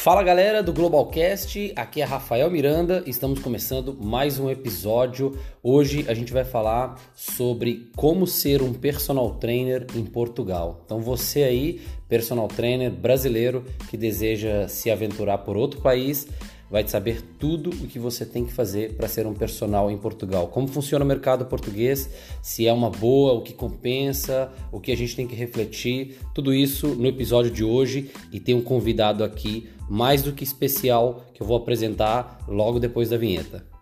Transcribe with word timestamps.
Fala 0.00 0.22
galera 0.22 0.62
do 0.62 0.72
Globalcast, 0.72 1.72
aqui 1.74 2.00
é 2.00 2.04
Rafael 2.04 2.48
Miranda, 2.48 3.02
estamos 3.04 3.40
começando 3.40 3.98
mais 4.00 4.38
um 4.38 4.48
episódio. 4.48 5.36
Hoje 5.60 6.04
a 6.06 6.14
gente 6.14 6.32
vai 6.32 6.44
falar 6.44 7.00
sobre 7.16 7.90
como 7.96 8.24
ser 8.24 8.62
um 8.62 8.72
personal 8.72 9.34
trainer 9.34 9.84
em 9.96 10.04
Portugal. 10.04 10.82
Então 10.84 11.00
você 11.00 11.42
aí, 11.42 11.80
personal 12.08 12.46
trainer 12.46 12.92
brasileiro 12.92 13.64
que 13.90 13.96
deseja 13.96 14.68
se 14.68 14.88
aventurar 14.88 15.38
por 15.38 15.56
outro 15.56 15.80
país, 15.80 16.28
vai 16.70 16.86
saber 16.86 17.20
tudo 17.36 17.70
o 17.70 17.88
que 17.88 17.98
você 17.98 18.24
tem 18.24 18.44
que 18.44 18.52
fazer 18.52 18.94
para 18.94 19.08
ser 19.08 19.26
um 19.26 19.34
personal 19.34 19.90
em 19.90 19.98
Portugal. 19.98 20.46
Como 20.46 20.68
funciona 20.68 21.04
o 21.04 21.08
mercado 21.08 21.44
português, 21.46 22.08
se 22.40 22.68
é 22.68 22.72
uma 22.72 22.88
boa, 22.88 23.32
o 23.32 23.42
que 23.42 23.52
compensa, 23.52 24.52
o 24.70 24.78
que 24.78 24.92
a 24.92 24.96
gente 24.96 25.16
tem 25.16 25.26
que 25.26 25.34
refletir, 25.34 26.18
tudo 26.32 26.54
isso 26.54 26.86
no 26.88 27.06
episódio 27.06 27.50
de 27.50 27.64
hoje 27.64 28.12
e 28.32 28.38
tem 28.38 28.54
um 28.54 28.62
convidado 28.62 29.24
aqui 29.24 29.68
mais 29.88 30.22
do 30.22 30.32
que 30.32 30.44
especial 30.44 31.24
que 31.32 31.42
eu 31.42 31.46
vou 31.46 31.56
apresentar 31.56 32.44
logo 32.46 32.78
depois 32.78 33.08
da 33.10 33.16
vinheta. 33.16 33.77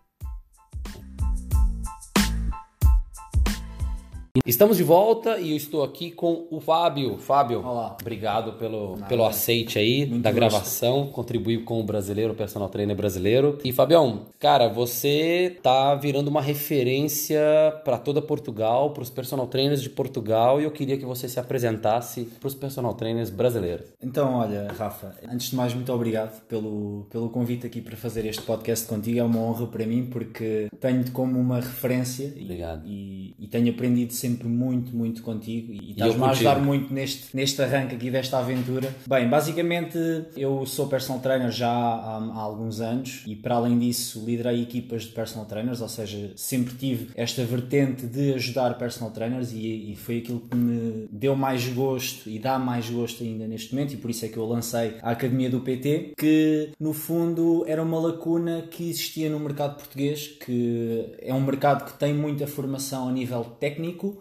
Estamos 4.45 4.77
de 4.77 4.83
volta 4.83 5.39
e 5.39 5.51
eu 5.53 5.57
estou 5.57 5.83
aqui 5.83 6.11
com 6.11 6.47
o 6.51 6.61
Fábio. 6.61 7.17
Fábio, 7.19 7.65
Olá. 7.67 7.97
obrigado 8.01 8.53
pelo, 8.55 8.97
pelo 9.09 9.25
aceite 9.25 9.79
aí 9.79 10.07
Muito 10.07 10.23
da 10.23 10.31
gosto. 10.31 10.37
gravação, 10.41 11.07
contribuir 11.09 11.65
com 11.65 11.81
o 11.81 11.85
brasileiro, 11.85 12.33
o 12.33 12.37
personal 12.37 12.69
trainer 12.69 12.95
brasileiro. 12.97 13.59
E 13.65 13.73
Fabião, 13.73 14.27
cara, 14.39 14.69
você 14.69 15.57
tá 15.63 15.95
virando 15.95 16.29
uma 16.29 16.41
referência 16.43 17.41
para 17.85 17.99
toda 17.99 18.21
Portugal, 18.21 18.91
para 18.91 19.03
os 19.03 19.11
personal 19.11 19.47
trainers 19.47 19.81
de 19.83 19.91
Portugal 19.91 20.61
e 20.61 20.65
eu 20.65 20.71
queria 20.71 20.97
que 20.99 21.05
você 21.05 21.29
se 21.29 21.41
apresentasse 21.41 22.25
para 22.39 22.47
os 22.49 22.55
personal 22.55 22.95
trainers 22.95 23.31
brasileiros. 23.31 23.87
Então, 24.03 24.35
olha, 24.35 24.69
Rafa, 24.77 25.15
antes 25.31 25.51
de 25.51 25.57
mais, 25.57 25.73
muito 25.75 25.93
obrigado 25.93 26.43
pelo, 26.47 27.07
pelo 27.11 27.31
convite 27.31 27.67
aqui 27.67 27.81
para 27.81 27.97
fazer 27.97 28.27
este 28.27 28.43
podcast 28.43 28.87
contigo. 28.87 29.19
É 29.19 29.23
uma 29.25 29.41
honra 29.41 29.67
para 29.67 29.87
mim 29.87 30.07
porque 30.07 30.69
tenho-te 30.81 31.11
como 31.11 31.39
uma 31.39 31.57
referência 31.57 32.33
e- 32.37 32.43
Obrigado. 32.45 32.83
e, 32.87 33.35
e 33.39 33.47
tenho 33.49 33.71
aprendido 33.71 34.13
sempre 34.13 34.26
muito, 34.29 34.97
muito 34.97 35.23
contigo 35.23 35.73
e, 35.73 35.93
estás-me 35.93 36.25
a 36.25 36.31
ajudar 36.31 36.61
muito 36.61 36.93
neste, 36.93 37.35
neste 37.35 37.61
arranque 37.63 37.95
aqui 37.95 38.11
desta 38.11 38.39
aventura. 38.39 38.95
Bem, 39.07 39.29
basicamente 39.29 39.99
eu 40.37 40.65
sou 40.67 40.87
personal 40.89 41.21
trainer 41.21 41.51
já 41.51 41.71
há, 41.71 42.17
há 42.17 42.39
alguns 42.39 42.81
anos 42.81 43.23
e 43.27 43.35
para 43.35 43.57
além 43.57 43.79
disso 43.79 44.25
liderei 44.25 44.63
equipas 44.63 45.03
de 45.03 45.09
personal 45.11 45.47
trainers, 45.47 45.81
ou 45.81 45.89
seja, 45.89 46.33
sempre 46.37 46.75
tive 46.75 47.09
esta 47.15 47.45
vertente 47.45 48.07
de 48.07 48.35
ajudar 48.35 48.77
personal 48.79 49.11
trainers 49.11 49.53
e, 49.53 49.93
e 49.93 49.97
foi 49.97 50.19
aquilo 50.19 50.41
que 50.41 50.57
me 50.57 51.09
deu 51.11 51.37
mais 51.37 51.67
gosto 51.69 52.29
e 52.29 52.39
dá 52.39 52.59
mais 52.59 52.89
gosto 52.91 53.23
ainda 53.23 53.47
neste 53.47 53.75
momento 53.75 53.95
e 53.95 53.97
por 53.97 54.11
isso 54.11 54.25
é 54.25 54.29
que 54.29 54.37
eu 54.37 54.47
lancei 54.47 54.95
a 55.03 55.11
Academia 55.11 55.51
do 55.51 55.61
PT, 55.61 56.15
que 56.17 56.71
no 56.79 56.93
fundo 56.93 57.65
era 57.67 57.83
uma 57.83 57.99
lacuna 57.99 58.63
que 58.71 58.89
existia 58.89 59.31
no 59.31 59.39
mercado 59.41 59.77
português, 59.77 60.27
que 60.27 61.15
é 61.21 61.33
um 61.33 61.41
mercado 61.41 61.85
que 61.85 61.99
tem 61.99 62.15
muita 62.15 62.47
formação 62.47 63.09
a 63.09 63.13
nível 63.13 63.45
técnico, 63.59 64.16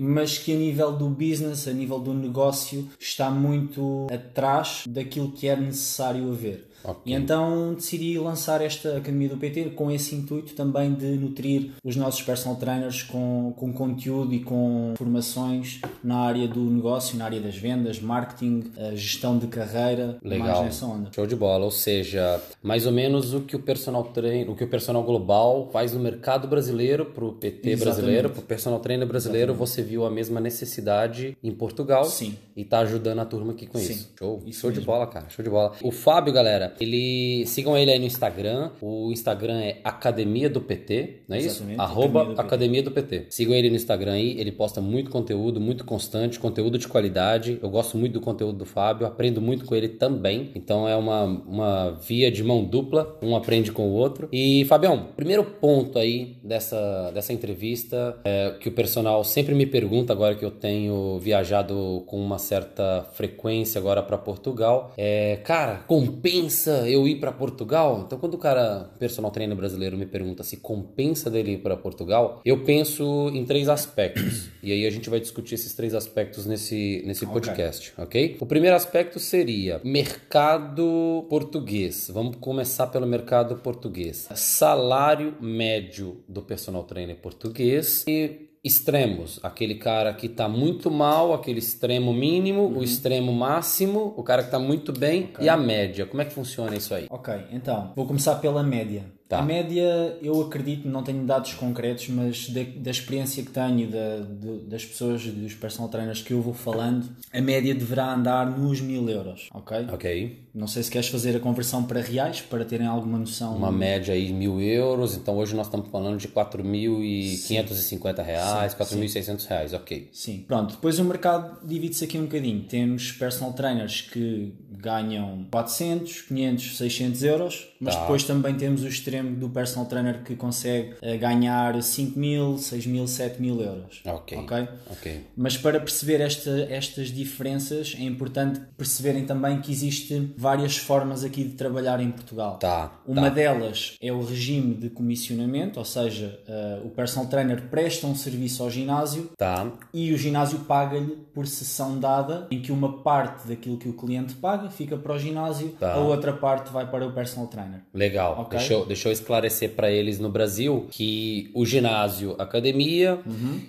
Mas 0.00 0.38
que 0.38 0.52
a 0.52 0.56
nível 0.56 0.92
do 0.92 1.08
business, 1.08 1.66
a 1.68 1.72
nível 1.72 1.98
do 1.98 2.14
negócio, 2.14 2.88
está 2.98 3.30
muito 3.30 4.06
atrás 4.12 4.84
daquilo 4.88 5.32
que 5.32 5.48
é 5.48 5.56
necessário 5.56 6.30
haver. 6.30 6.69
Ok. 6.82 7.00
E 7.04 7.14
então 7.14 7.74
decidi 7.74 8.18
lançar 8.18 8.60
esta 8.60 8.96
Academia 8.96 9.28
do 9.28 9.36
PT 9.36 9.70
com 9.70 9.90
esse 9.90 10.14
intuito 10.14 10.54
também 10.54 10.92
de 10.94 11.06
nutrir 11.16 11.70
os 11.84 11.96
nossos 11.96 12.22
personal 12.22 12.56
trainers 12.56 13.02
com, 13.02 13.52
com 13.56 13.72
conteúdo 13.72 14.34
e 14.34 14.40
com 14.40 14.94
formações 14.96 15.80
na 16.02 16.18
área 16.18 16.48
do 16.48 16.60
negócio, 16.60 17.18
na 17.18 17.24
área 17.26 17.40
das 17.40 17.56
vendas, 17.56 18.00
marketing, 18.00 18.72
a 18.78 18.94
gestão 18.94 19.38
de 19.38 19.46
carreira, 19.46 20.18
mais 20.22 20.40
Legal. 20.40 20.64
nessa 20.64 20.86
onda. 20.86 21.10
Show 21.14 21.26
de 21.26 21.36
bola, 21.36 21.64
ou 21.64 21.70
seja, 21.70 22.40
mais 22.62 22.86
ou 22.86 22.92
menos 22.92 23.34
o 23.34 23.40
que 23.40 23.56
o 23.56 23.60
personal 23.60 24.04
trainer, 24.04 24.50
o 24.50 24.56
que 24.56 24.64
o 24.64 24.68
personal 24.68 25.02
global 25.02 25.68
faz 25.72 25.92
no 25.92 26.00
mercado 26.00 26.48
brasileiro 26.48 27.06
para 27.06 27.24
o 27.24 27.32
PT 27.32 27.70
Exatamente. 27.70 27.84
brasileiro, 27.84 28.30
para 28.30 28.40
o 28.40 28.42
personal 28.42 28.80
trainer 28.80 29.06
brasileiro, 29.06 29.54
você 29.54 29.82
viu 29.82 30.04
a 30.04 30.10
mesma 30.10 30.40
necessidade 30.40 31.36
em 31.42 31.52
Portugal 31.52 32.04
Sim. 32.04 32.36
e 32.56 32.64
tá 32.64 32.80
ajudando 32.80 33.18
a 33.20 33.24
turma 33.24 33.52
aqui 33.52 33.66
com 33.66 33.78
Sim, 33.78 33.92
isso. 33.92 34.12
Show, 34.18 34.42
isso 34.46 34.60
show 34.60 34.70
de 34.70 34.78
mesmo. 34.78 34.92
bola, 34.92 35.06
cara, 35.06 35.28
show 35.28 35.42
de 35.42 35.50
bola. 35.50 35.72
O 35.82 35.90
Fábio, 35.90 36.32
galera, 36.32 36.69
ele 36.80 37.44
sigam 37.46 37.76
ele 37.76 37.90
aí 37.90 37.98
no 37.98 38.06
Instagram. 38.06 38.70
O 38.80 39.10
Instagram 39.10 39.60
é 39.60 39.78
Academia 39.82 40.48
do 40.50 40.60
PT, 40.60 41.22
não 41.28 41.36
é 41.36 41.40
isso? 41.40 41.62
Exatamente, 41.62 41.80
Arroba 41.80 42.20
Academia 42.20 42.34
do 42.34 42.36
PT. 42.36 42.46
Academia 42.46 42.82
do 42.82 42.90
PT. 42.90 43.26
Sigam 43.30 43.54
ele 43.54 43.70
no 43.70 43.76
Instagram 43.76 44.12
aí, 44.12 44.38
ele 44.38 44.52
posta 44.52 44.80
muito 44.80 45.10
conteúdo, 45.10 45.60
muito 45.60 45.84
constante, 45.84 46.38
conteúdo 46.38 46.78
de 46.78 46.86
qualidade. 46.86 47.58
Eu 47.62 47.70
gosto 47.70 47.96
muito 47.96 48.14
do 48.14 48.20
conteúdo 48.20 48.58
do 48.58 48.64
Fábio, 48.64 49.06
aprendo 49.06 49.40
muito 49.40 49.64
com 49.64 49.74
ele 49.74 49.88
também. 49.88 50.50
Então 50.54 50.88
é 50.88 50.96
uma, 50.96 51.24
uma 51.24 51.90
via 51.92 52.30
de 52.30 52.42
mão 52.44 52.64
dupla, 52.64 53.18
um 53.22 53.34
aprende 53.34 53.72
com 53.72 53.88
o 53.88 53.92
outro. 53.92 54.28
E 54.32 54.64
Fabião, 54.66 55.08
primeiro 55.16 55.44
ponto 55.44 55.98
aí 55.98 56.36
dessa, 56.42 57.10
dessa 57.12 57.32
entrevista 57.32 58.18
é, 58.24 58.54
que 58.60 58.68
o 58.68 58.72
personal 58.72 59.24
sempre 59.24 59.54
me 59.54 59.66
pergunta 59.66 60.12
agora 60.12 60.34
que 60.34 60.44
eu 60.44 60.50
tenho 60.50 61.18
viajado 61.18 62.02
com 62.06 62.20
uma 62.20 62.38
certa 62.38 63.06
frequência 63.12 63.78
agora 63.78 64.02
para 64.02 64.18
Portugal, 64.18 64.92
é, 64.96 65.36
cara, 65.44 65.76
compensa 65.86 66.59
eu 66.68 67.06
ir 67.06 67.16
para 67.16 67.32
Portugal? 67.32 68.02
Então 68.04 68.18
quando 68.18 68.34
o 68.34 68.38
cara, 68.38 68.90
personal 68.98 69.30
trainer 69.30 69.56
brasileiro 69.56 69.96
me 69.96 70.06
pergunta 70.06 70.42
se 70.42 70.58
compensa 70.58 71.30
dele 71.30 71.52
ir 71.52 71.58
para 71.58 71.76
Portugal, 71.76 72.40
eu 72.44 72.64
penso 72.64 73.30
em 73.32 73.44
três 73.44 73.68
aspectos. 73.68 74.48
e 74.62 74.72
aí 74.72 74.86
a 74.86 74.90
gente 74.90 75.08
vai 75.08 75.20
discutir 75.20 75.54
esses 75.54 75.74
três 75.74 75.94
aspectos 75.94 76.46
nesse 76.46 77.02
nesse 77.06 77.24
Ok. 77.24 77.32
podcast, 77.32 77.92
ok? 77.96 78.36
O 78.40 78.46
primeiro 78.46 78.76
aspecto 78.76 79.18
seria 79.18 79.80
mercado 79.84 81.26
português. 81.28 82.10
Vamos 82.12 82.36
começar 82.36 82.88
pelo 82.88 83.06
mercado 83.06 83.56
português. 83.56 84.28
Salário 84.34 85.34
médio 85.40 86.22
do 86.28 86.42
personal 86.42 86.84
trainer 86.84 87.16
português 87.16 88.04
e 88.08 88.49
extremos, 88.62 89.40
aquele 89.42 89.76
cara 89.76 90.12
que 90.12 90.28
tá 90.28 90.48
muito 90.48 90.90
mal, 90.90 91.32
aquele 91.32 91.58
extremo 91.58 92.12
mínimo, 92.12 92.68
o 92.68 92.82
extremo 92.82 93.32
máximo, 93.32 94.14
o 94.16 94.22
cara 94.22 94.42
que 94.42 94.50
tá 94.50 94.58
muito 94.58 94.92
bem 94.92 95.32
e 95.40 95.48
a 95.48 95.56
média. 95.56 96.06
Como 96.06 96.20
é 96.20 96.24
que 96.24 96.32
funciona 96.32 96.76
isso 96.76 96.94
aí? 96.94 97.06
Ok, 97.10 97.34
então 97.52 97.92
vou 97.96 98.06
começar 98.06 98.36
pela 98.36 98.62
média. 98.62 99.19
Tá. 99.30 99.38
A 99.38 99.42
média, 99.42 100.18
eu 100.20 100.40
acredito, 100.42 100.88
não 100.88 101.04
tenho 101.04 101.24
dados 101.24 101.54
concretos, 101.54 102.08
mas 102.08 102.50
da, 102.50 102.62
da 102.64 102.90
experiência 102.90 103.44
que 103.44 103.50
tenho 103.52 103.88
da, 103.88 104.16
de- 104.18 104.58
das 104.68 104.84
pessoas, 104.84 105.22
dos 105.24 105.54
personal 105.54 105.88
trainers 105.88 106.20
que 106.20 106.32
eu 106.32 106.42
vou 106.42 106.52
falando, 106.52 107.08
a 107.32 107.40
média 107.40 107.72
deverá 107.72 108.12
andar 108.12 108.44
nos 108.58 108.80
mil 108.80 109.08
euros, 109.08 109.48
ok? 109.54 109.86
Ok. 109.92 110.38
Não 110.52 110.66
sei 110.66 110.82
se 110.82 110.90
queres 110.90 111.06
fazer 111.06 111.36
a 111.36 111.38
conversão 111.38 111.84
para 111.84 112.00
reais, 112.00 112.40
para 112.40 112.64
terem 112.64 112.88
alguma 112.88 113.16
noção. 113.18 113.56
Uma 113.56 113.70
média 113.70 114.12
aí 114.12 114.32
mil 114.32 114.60
euros, 114.60 115.14
então 115.14 115.38
hoje 115.38 115.54
nós 115.54 115.68
estamos 115.68 115.86
falando 115.90 116.18
de 116.18 116.26
4.550 116.26 118.24
reais, 118.24 118.74
4.600 118.74 119.46
reais, 119.46 119.72
ok. 119.72 120.08
Sim. 120.12 120.44
Pronto, 120.46 120.74
depois 120.74 120.98
o 120.98 121.04
mercado 121.04 121.64
divide-se 121.66 122.04
aqui 122.04 122.18
um 122.18 122.22
bocadinho. 122.22 122.64
Temos 122.64 123.12
personal 123.12 123.52
trainers 123.52 124.00
que 124.00 124.52
ganham 124.72 125.46
400, 125.50 126.22
500, 126.22 126.76
600 126.78 127.22
euros, 127.22 127.68
mas 127.80 127.94
Tá. 127.94 128.00
depois 128.02 128.24
também 128.24 128.54
temos 128.54 128.82
o 128.82 128.88
extremo 129.20 129.36
do 129.36 129.48
personal 129.48 129.86
trainer 129.86 130.22
que 130.22 130.34
consegue 130.34 130.94
eh, 131.02 131.16
ganhar 131.16 131.80
5 131.80 132.18
mil, 132.18 132.58
6 132.58 132.86
mil, 132.86 133.06
7 133.06 133.40
mil 133.40 133.60
euros. 133.60 134.00
Ok. 134.04 134.38
Ok? 134.38 134.68
Ok. 134.90 135.26
Mas 135.36 135.56
para 135.56 135.78
perceber 135.78 136.20
esta- 136.20 136.66
estas 136.70 137.08
diferenças 137.08 137.94
é 137.98 138.02
importante 138.02 138.60
perceberem 138.76 139.24
também 139.26 139.60
que 139.60 139.70
existe 139.70 140.32
várias 140.36 140.76
formas 140.76 141.22
aqui 141.24 141.44
de 141.44 141.50
trabalhar 141.54 142.00
em 142.00 142.10
Portugal. 142.10 142.58
Tá. 142.58 143.00
Uma 143.06 143.22
tá. 143.22 143.28
delas 143.30 143.96
é 144.00 144.12
o 144.12 144.22
regime 144.24 144.74
de 144.74 144.90
comissionamento, 144.90 145.78
ou 145.78 145.84
seja, 145.84 146.38
eh, 146.48 146.80
o 146.84 146.88
personal 146.90 147.28
trainer 147.28 147.62
presta 147.70 148.06
um 148.06 148.14
serviço 148.14 148.62
ao 148.62 148.70
ginásio 148.70 149.30
Tá. 149.36 149.70
e 149.92 150.12
o 150.12 150.16
ginásio 150.18 150.60
paga-lhe 150.60 151.18
por 151.34 151.46
sessão 151.46 151.98
dada, 151.98 152.46
em 152.50 152.60
que 152.60 152.72
uma 152.72 153.02
parte 153.02 153.46
daquilo 153.48 153.76
que 153.76 153.88
o 153.88 153.92
cliente 153.92 154.34
paga 154.34 154.70
fica 154.70 154.96
para 154.96 155.14
o 155.14 155.18
ginásio, 155.18 155.68
Tá. 155.78 155.94
a 155.94 155.98
outra 155.98 156.32
parte 156.32 156.72
vai 156.72 156.88
para 156.90 157.06
o 157.06 157.12
personal 157.12 157.46
trainer. 157.48 157.80
Legal. 157.94 158.40
Ok. 158.40 158.58
Deixa, 158.58 158.74
eu, 158.74 158.86
deixa 159.10 159.20
eu 159.20 159.24
esclarecer 159.24 159.70
para 159.70 159.90
eles 159.90 160.18
no 160.18 160.28
Brasil 160.30 160.86
que 160.90 161.50
o 161.54 161.64
ginásio, 161.66 162.34
a 162.38 162.42
academia 162.44 163.18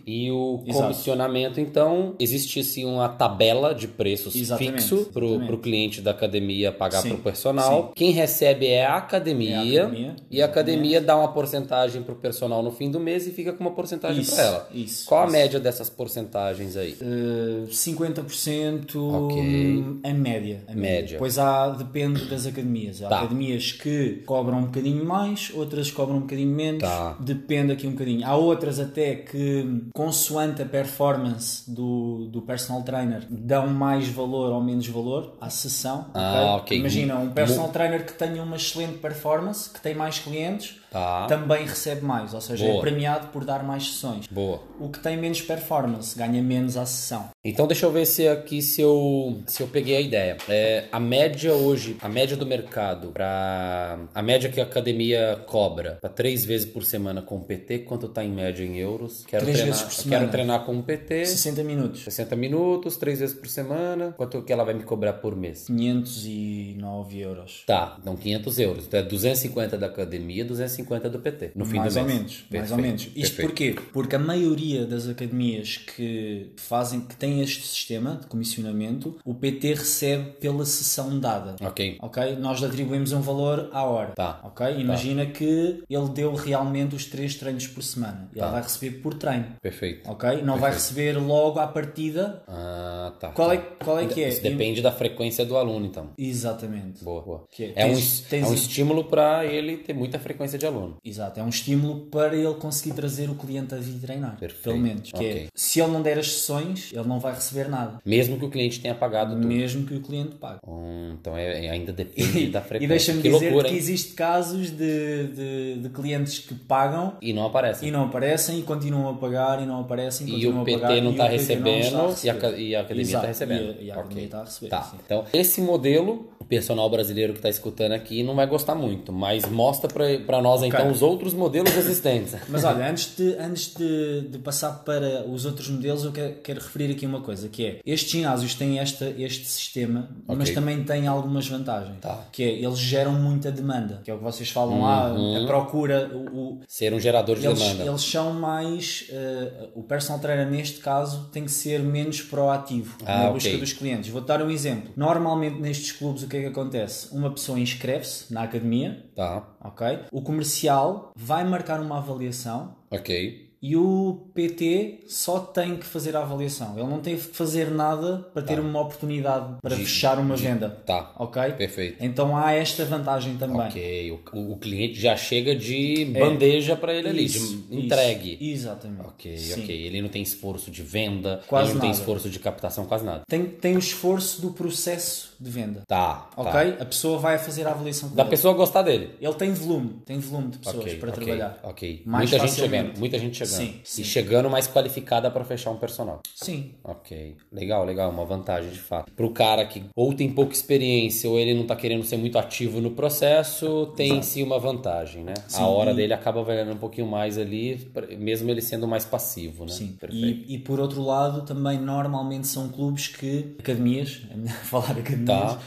e 0.05 0.29
o 0.31 0.35
Uhum. 0.35 0.63
Exato. 0.67 0.81
comissionamento, 0.83 1.59
então, 1.59 2.15
existe 2.19 2.59
assim 2.59 2.85
uma 2.85 3.07
tabela 3.09 3.73
de 3.73 3.87
preços 3.87 4.35
Exatamente, 4.35 4.81
fixo 4.81 4.95
exatamente. 5.11 5.45
pro 5.47 5.57
cliente 5.57 6.01
da 6.01 6.11
academia 6.11 6.71
pagar 6.71 7.01
Sim, 7.01 7.09
pro 7.09 7.17
personal. 7.19 7.91
Quem 7.95 8.11
recebe 8.11 8.67
é 8.67 8.85
a 8.85 8.95
academia, 8.97 9.55
É 9.55 9.57
a 9.57 9.83
academia, 9.85 10.15
e 10.29 10.41
a 10.41 10.45
academia 10.45 11.01
dá 11.01 11.17
uma 11.17 11.31
porcentagem 11.31 12.01
pro 12.03 12.15
personal 12.15 12.61
no 12.63 12.71
fim 12.71 12.89
do 12.91 12.99
mês 12.99 13.27
e 13.27 13.31
fica 13.31 13.53
com 13.53 13.63
uma 13.63 13.71
porcentagem 13.71 14.23
para 14.25 14.41
ela. 14.43 14.69
isso, 14.73 15.05
Qual 15.07 15.21
a 15.21 15.25
isso. 15.25 15.31
média 15.33 15.59
dessas 15.59 15.89
porcentagens 15.89 16.75
aí? 16.77 16.95
Eh, 17.01 17.65
50% 17.69 18.95
Ok. 18.95 19.83
a 20.03 20.13
média. 20.13 20.63
A 20.67 20.73
Média. 20.75 21.17
Pois 21.17 21.37
há, 21.37 21.69
depende 21.69 22.25
das 22.25 22.45
academias. 22.45 23.01
Há 23.03 23.07
Tá. 23.09 23.19
academias 23.19 23.71
que 23.71 24.21
cobram 24.25 24.59
um 24.59 24.65
bocadinho 24.65 25.03
mais, 25.05 25.30
mais, 25.31 25.51
outras 25.53 25.89
cobram 25.91 26.17
um 26.17 26.21
bocadinho 26.21 26.49
menos, 26.53 26.81
Tá. 26.83 27.15
depende 27.19 27.71
aqui 27.71 27.87
um 27.87 27.91
bocadinho. 27.91 28.25
Há 28.25 28.35
outras 28.35 28.79
até 28.79 29.15
que, 29.15 29.83
consoante 29.93 30.61
a 30.61 30.65
performance 30.65 31.69
do, 31.69 32.27
do 32.27 32.41
personal 32.41 32.83
trainer, 32.83 33.25
dão 33.29 33.67
mais 33.67 34.07
valor 34.07 34.51
ou 34.51 34.61
menos 34.61 34.87
valor 34.87 35.35
à 35.39 35.49
sessão. 35.49 36.07
Ah, 36.13 36.57
ok. 36.57 36.77
Imagina 36.77 37.15
um 37.17 37.29
personal 37.29 37.69
trainer 37.69 38.05
que 38.05 38.13
tenha 38.13 38.41
uma 38.43 38.55
excelente 38.55 38.97
performance, 38.97 39.69
que 39.69 39.79
tem 39.81 39.95
mais 39.95 40.19
clientes, 40.19 40.75
Tá. 40.91 41.25
também 41.25 41.65
recebe 41.65 42.03
mais, 42.03 42.33
ou 42.33 42.41
seja, 42.41 42.65
Boa. 42.65 42.77
é 42.77 42.81
premiado 42.81 43.27
por 43.27 43.45
dar 43.45 43.63
mais 43.63 43.87
sessões. 43.87 44.27
Boa. 44.27 44.61
O 44.77 44.89
que 44.89 44.99
tem 44.99 45.15
menos 45.15 45.41
performance 45.41 46.17
ganha 46.17 46.43
menos 46.43 46.75
à 46.75 46.85
sessão. 46.85 47.29
Então 47.45 47.65
deixa 47.65 47.85
eu 47.85 47.91
ver 47.93 48.05
se 48.05 48.27
aqui 48.27 48.61
se 48.61 48.81
eu, 48.81 49.39
se 49.47 49.63
eu 49.63 49.67
peguei 49.67 49.95
a 49.95 50.01
ideia. 50.01 50.35
É, 50.49 50.89
a 50.91 50.99
média 50.99 51.53
hoje, 51.53 51.95
a 52.01 52.09
média 52.09 52.35
do 52.35 52.45
mercado 52.45 53.07
para 53.13 53.99
a 54.13 54.21
média 54.21 54.49
que 54.49 54.59
a 54.59 54.63
academia 54.63 55.41
cobra 55.47 55.97
para 56.01 56.09
três 56.09 56.43
vezes 56.43 56.65
por 56.69 56.83
semana 56.83 57.21
com 57.21 57.37
o 57.37 57.39
PT, 57.41 57.79
quanto 57.79 58.09
tá 58.09 58.21
em 58.21 58.31
média 58.31 58.65
em 58.65 58.77
euros? 58.77 59.23
Quero 59.25 59.45
Três 59.45 59.59
treinar, 59.59 59.77
vezes 59.77 59.95
por 59.95 60.03
semana. 60.03 60.19
Quero 60.19 60.31
treinar 60.31 60.65
com 60.65 60.77
o 60.77 60.83
PT, 60.83 61.25
60 61.25 61.63
minutos. 61.63 62.03
60 62.03 62.35
minutos, 62.35 62.97
três 62.97 63.19
vezes 63.19 63.33
por 63.33 63.47
semana. 63.47 64.13
Quanto 64.17 64.41
que 64.41 64.51
ela 64.51 64.65
vai 64.65 64.73
me 64.73 64.83
cobrar 64.83 65.13
por 65.13 65.37
mês? 65.37 65.67
509 65.67 67.17
euros. 67.17 67.63
Tá, 67.65 67.95
então 68.01 68.17
500 68.17 68.59
euros. 68.59 68.87
Então 68.87 68.99
é 68.99 69.03
250 69.03 69.77
da 69.77 69.87
academia, 69.87 70.43
250 70.43 70.80
do 70.83 71.19
PT. 71.19 71.51
No 71.55 71.65
fim 71.65 71.77
mais 71.77 71.93
do 71.93 71.99
ou 71.99 72.05
mês. 72.05 72.17
menos, 72.17 72.43
mais 72.51 72.71
ou 72.71 72.77
Perfeito, 72.77 72.81
menos. 72.81 73.01
Isto 73.03 73.35
perfeito. 73.37 73.41
porquê? 73.47 73.75
Porque 73.93 74.15
a 74.15 74.19
maioria 74.19 74.85
das 74.85 75.07
academias 75.07 75.77
que 75.77 76.51
fazem, 76.57 77.01
que 77.01 77.15
têm 77.15 77.41
este 77.41 77.65
sistema 77.65 78.17
de 78.21 78.27
comissionamento, 78.27 79.17
o 79.25 79.33
PT 79.33 79.73
recebe 79.73 80.31
pela 80.39 80.65
sessão 80.65 81.19
dada. 81.19 81.55
Ok. 81.61 81.97
Ok? 82.01 82.35
Nós 82.37 82.63
atribuímos 82.63 83.11
um 83.11 83.21
valor 83.21 83.69
à 83.71 83.83
hora. 83.83 84.11
Tá. 84.15 84.39
Ok? 84.43 84.65
Imagina 84.79 85.25
que 85.25 85.83
ele 85.89 86.09
deu 86.13 86.33
realmente 86.35 86.95
os 86.95 87.05
três 87.05 87.35
treinos 87.35 87.67
por 87.67 87.83
semana. 87.83 88.29
Ele 88.31 88.39
Tá. 88.41 88.51
vai 88.51 88.61
receber 88.61 88.97
por 88.99 89.13
treino. 89.13 89.45
Perfeito. 89.61 90.09
Ok? 90.09 90.41
Não 90.41 90.57
vai 90.57 90.71
receber 90.73 91.17
logo 91.17 91.59
à 91.59 91.67
partida. 91.67 92.43
Ah, 92.47 93.13
tá. 93.19 93.29
Qual 93.29 93.49
tá. 93.49 93.55
é, 93.55 93.57
qual 93.83 93.99
é 93.99 94.05
que 94.07 94.23
é? 94.23 94.29
Isso 94.29 94.41
depende 94.41 94.81
da 94.81 94.91
frequência 94.91 95.45
do 95.45 95.57
aluno, 95.57 95.85
então. 95.85 96.09
Exatamente. 96.17 97.03
Boa, 97.03 97.21
boa. 97.21 97.43
Que 97.51 97.65
é- 97.65 97.73
é, 97.75 97.85
um, 97.85 97.89
tens- 97.89 97.97
es- 97.99 98.21
tens- 98.21 98.47
é 98.47 98.49
um 98.49 98.53
estímulo 98.53 99.03
para 99.05 99.45
ele 99.45 99.77
ter 99.77 99.93
muita 99.93 100.17
frequência 100.19 100.57
de 100.57 100.65
aluno. 100.65 100.70
Exato, 101.03 101.39
é 101.39 101.43
um 101.43 101.49
estímulo 101.49 102.01
para 102.11 102.35
ele 102.35 102.53
conseguir 102.55 102.93
trazer 102.95 103.29
o 103.29 103.35
cliente 103.35 103.73
a 103.73 103.77
vir 103.77 103.99
treinar. 103.99 104.37
Perfeito. 104.39 104.63
Pelo 104.63 104.77
menos. 104.77 105.11
Que 105.11 105.15
Ok. 105.15 105.29
é, 105.29 105.47
se 105.53 105.79
ele 105.79 105.91
não 105.91 106.01
der 106.01 106.17
as 106.19 106.31
sessões, 106.31 106.91
ele 106.91 107.07
não 107.07 107.19
vai 107.19 107.33
receber 107.33 107.67
nada. 107.69 107.99
Mesmo 108.05 108.37
que 108.37 108.45
o 108.45 108.49
cliente 108.49 108.79
tenha 108.79 108.95
pagado 108.95 109.35
tudo. 109.35 109.47
Mesmo 109.47 109.85
que 109.85 109.95
o 109.95 110.01
cliente 110.01 110.35
pague. 110.35 110.59
Hum, 110.67 111.15
então 111.19 111.35
é, 111.37 111.65
é- 111.65 111.69
ainda 111.71 111.91
depende 111.91 112.47
da 112.47 112.61
frequência. 112.61 112.85
E 112.85 112.87
deixa-me 112.87 113.21
dizer 113.21 113.39
loucura, 113.49 113.67
que 113.69 113.73
hein? 113.73 113.77
existe 113.79 114.13
casos 114.13 114.69
de, 114.71 115.27
de, 115.27 115.75
de 115.81 115.89
clientes 115.89 116.39
que 116.39 116.53
pagam 116.53 117.13
E 117.21 117.33
não 117.33 117.45
aparece. 117.45 117.85
e 117.85 117.91
não 117.91 118.05
aparecem 118.05 118.59
e 118.59 118.63
continuam 118.63 119.09
a 119.09 119.13
pagar 119.15 119.61
e 119.61 119.65
não 119.65 119.81
aparecem 119.81 120.27
e, 120.27 120.29
E 120.29 120.33
continuam 120.33 120.57
o 120.59 120.61
a 120.61 120.65
PT 120.65 120.79
pagar, 120.81 121.01
não 121.01 121.11
está 121.11 121.25
o 121.25 121.29
PT 121.29 121.37
não 121.55 121.65
recebendo 121.65 121.79
está 121.81 121.97
e, 121.97 122.29
a, 122.29 122.33
receber. 122.33 122.39
ca- 122.39 122.57
e 122.57 122.75
a 122.75 122.81
academia 122.81 123.03
está 123.05 123.21
recebendo. 123.27 123.61
E 123.61 123.79
a, 123.79 123.83
e 123.83 123.91
a 123.91 123.93
academia 123.95 124.25
está 124.25 124.39
a 124.39 124.43
receber. 124.43 124.69
Tá. 124.69 124.83
sim. 124.83 124.97
Então, 125.05 125.25
esse 125.33 125.61
modelo, 125.61 126.29
o 126.39 126.45
personal 126.45 126.89
brasileiro 126.89 127.33
que 127.33 127.39
está 127.39 127.49
escutando 127.49 127.91
aqui 127.93 128.23
não 128.23 128.35
vai 128.35 128.47
gostar 128.47 128.75
muito, 128.75 129.11
mas 129.11 129.45
mostra 129.49 129.89
para 130.25 130.41
nós 130.41 130.60
então 130.67 130.91
os 130.91 131.01
outros 131.01 131.33
modelos 131.33 131.75
existentes. 131.75 132.35
Mas 132.49 132.63
olha, 132.63 132.89
antes 132.89 133.15
de, 133.15 133.35
antes 133.35 133.73
de, 133.75 134.21
de 134.29 134.37
passar 134.39 134.83
para 134.83 135.25
os 135.27 135.45
outros 135.45 135.69
modelos, 135.69 136.03
eu 136.03 136.11
quero, 136.11 136.35
quero 136.43 136.59
referir 136.59 136.91
aqui 136.91 137.05
uma 137.05 137.21
coisa, 137.21 137.47
que 137.49 137.65
é, 137.65 137.79
estes 137.85 138.11
ginásios 138.11 138.53
têm 138.55 138.79
esta, 138.79 139.05
este 139.17 139.45
sistema, 139.47 140.09
mas 140.27 140.39
Ok. 140.49 140.53
também 140.53 140.83
têm 140.83 141.07
algumas 141.07 141.47
vantagens, 141.47 141.97
Tá. 142.01 142.25
que 142.31 142.43
é, 142.43 142.51
eles 142.63 142.77
geram 142.79 143.13
muita 143.13 143.51
demanda, 143.51 144.01
que 144.03 144.09
é 144.11 144.13
o 144.13 144.17
que 144.17 144.23
vocês 144.23 144.49
falam 144.49 144.81
lá, 144.81 145.07
a 145.11 145.45
procura, 145.47 146.09
o, 146.13 146.37
o- 146.37 146.59
Ser 146.67 146.93
um 146.93 146.99
gerador 146.99 147.37
de 147.37 147.45
eles, 147.45 147.59
demanda. 147.59 147.83
eles 147.85 148.01
são 148.01 148.33
mais, 148.33 149.05
eh, 149.09 149.69
o 149.75 149.83
personal 149.83 150.19
trainer 150.21 150.49
neste 150.49 150.79
caso 150.79 151.29
tem 151.31 151.45
que 151.45 151.51
ser 151.51 151.79
menos 151.81 152.21
proativo 152.21 152.97
Ah, 153.05 153.25
na 153.25 153.29
busca 153.31 153.57
dos 153.57 153.73
clientes. 153.73 154.09
Vou 154.09 154.21
dar 154.21 154.41
um 154.41 154.49
exemplo. 154.49 154.91
Normalmente 154.95 155.59
nestes 155.59 155.91
clubes 155.91 156.23
o 156.23 156.27
que 156.27 156.37
é 156.37 156.41
que 156.41 156.45
acontece? 156.47 157.09
Uma 157.13 157.31
pessoa 157.31 157.59
inscreve-se 157.59 158.33
na 158.33 158.43
academia, 158.43 159.05
Tá. 159.15 159.43
ok? 159.63 159.99
O 160.11 160.21
comercial 160.51 161.11
vai 161.15 161.43
marcar 161.45 161.79
uma 161.79 161.97
avaliação 161.97 162.75
Ok. 162.89 163.50
E 163.61 163.75
o 163.75 164.27
PT 164.33 165.01
só 165.07 165.39
tem 165.39 165.77
que 165.77 165.85
fazer 165.85 166.15
a 166.15 166.21
avaliação. 166.21 166.73
Ele 166.79 166.87
não 166.87 166.99
teve 166.99 167.27
que 167.29 167.35
fazer 167.35 167.69
nada 167.69 168.17
para 168.33 168.41
ter 168.41 168.59
uma 168.59 168.81
oportunidade 168.81 169.55
para 169.61 169.75
fechar 169.75 170.17
uma 170.17 170.35
de- 170.35 170.43
venda. 170.43 170.69
Tá. 170.85 171.13
Ok? 171.17 171.41
Perfeito. 171.53 171.97
Então 172.03 172.35
há 172.35 172.53
esta 172.53 172.83
vantagem 172.85 173.37
também. 173.37 173.61
Ok. 173.61 174.11
O, 174.33 174.53
o 174.53 174.57
cliente 174.57 174.99
já 174.99 175.15
chega 175.15 175.55
de 175.55 176.05
bandeja 176.05 176.75
para 176.75 176.93
ele 176.93 177.09
ali, 177.09 177.19
É. 177.19 177.23
Isso, 177.25 177.39
de 177.39 177.45
isso. 177.53 177.85
entregue. 177.85 178.37
Exatamente. 178.41 179.01
Ok, 179.07 179.37
Sim. 179.37 179.61
ok. 179.63 179.75
Ele 179.85 180.01
não 180.01 180.09
tem 180.09 180.21
esforço 180.23 180.71
de 180.71 180.81
venda, 180.81 181.41
Quase 181.47 181.67
ele 181.67 181.73
não 181.75 181.81
tem 181.81 181.89
nada. 181.91 181.99
esforço 182.01 182.29
de 182.29 182.39
captação, 182.39 182.85
quase 182.85 183.05
nada. 183.05 183.21
Tem, 183.27 183.45
tem 183.45 183.75
o 183.75 183.79
esforço 183.79 184.41
do 184.41 184.51
processo 184.51 185.35
de 185.39 185.49
venda. 185.51 185.81
Tá. 185.87 186.29
Ok? 186.35 186.51
tá. 186.51 186.83
A 186.83 186.85
pessoa 186.85 187.19
vai 187.19 187.37
fazer 187.37 187.67
a 187.67 187.71
avaliação 187.71 188.09
Da 188.09 188.23
ele. 188.23 188.29
pessoa 188.31 188.53
gostar 188.53 188.81
dele. 188.81 189.11
Ele 189.21 189.33
tem 189.35 189.51
volume, 189.53 190.01
tem 190.05 190.17
volume 190.19 190.49
de 190.51 190.57
pessoas 190.59 190.83
Ok, 190.83 190.95
para 190.97 191.09
ok, 191.09 191.23
trabalhar. 191.23 191.59
Ok. 191.63 192.01
Mais 192.05 192.29
muita 192.29 192.47
gente 192.47 192.59
chegando, 192.59 192.97
muita 192.99 193.19
gente 193.19 193.37
chegando. 193.37 193.50
Sim, 193.57 193.75
sim. 193.83 194.01
E 194.01 194.05
chegando 194.05 194.49
mais 194.49 194.67
qualificada 194.67 195.29
para 195.29 195.43
fechar 195.43 195.71
um 195.71 195.77
personal. 195.77 196.21
Sim. 196.35 196.71
Ok, 196.83 197.35
legal, 197.51 197.85
legal, 197.85 198.09
uma 198.11 198.25
vantagem 198.25 198.71
de 198.71 198.79
fato. 198.79 199.11
Pro 199.13 199.31
cara 199.31 199.65
que 199.65 199.83
ou 199.95 200.13
tem 200.13 200.29
pouca 200.29 200.53
experiência 200.53 201.29
ou 201.29 201.39
ele 201.39 201.53
não 201.53 201.65
tá 201.65 201.75
querendo 201.75 202.03
ser 202.03 202.17
muito 202.17 202.37
ativo 202.37 202.81
no 202.81 202.91
processo, 202.91 203.87
tem 203.95 204.21
sim 204.21 204.43
uma 204.43 204.59
vantagem, 204.59 205.23
né? 205.23 205.33
A 205.53 205.65
hora 205.67 205.93
dele 205.93 206.13
acaba 206.13 206.43
valendo 206.43 206.73
um 206.73 206.77
pouquinho 206.77 207.07
mais 207.07 207.37
ali, 207.37 207.91
mesmo 208.17 208.49
ele 208.49 208.61
sendo 208.61 208.87
mais 208.87 209.05
passivo, 209.05 209.65
né? 209.65 209.71
Sim. 209.71 209.95
Perfeito. 209.99 210.49
E, 210.49 210.55
e 210.55 210.57
por 210.59 210.79
outro 210.79 211.01
lado, 211.01 211.43
também 211.43 211.79
normalmente 211.79 212.47
são 212.47 212.69
clubes 212.69 213.07
que, 213.07 213.55
academias, 213.59 214.21
é 214.31 214.35
melhor 214.35 214.55
falar 214.63 214.91
academias, 214.91 215.21
Tá, 215.31 215.59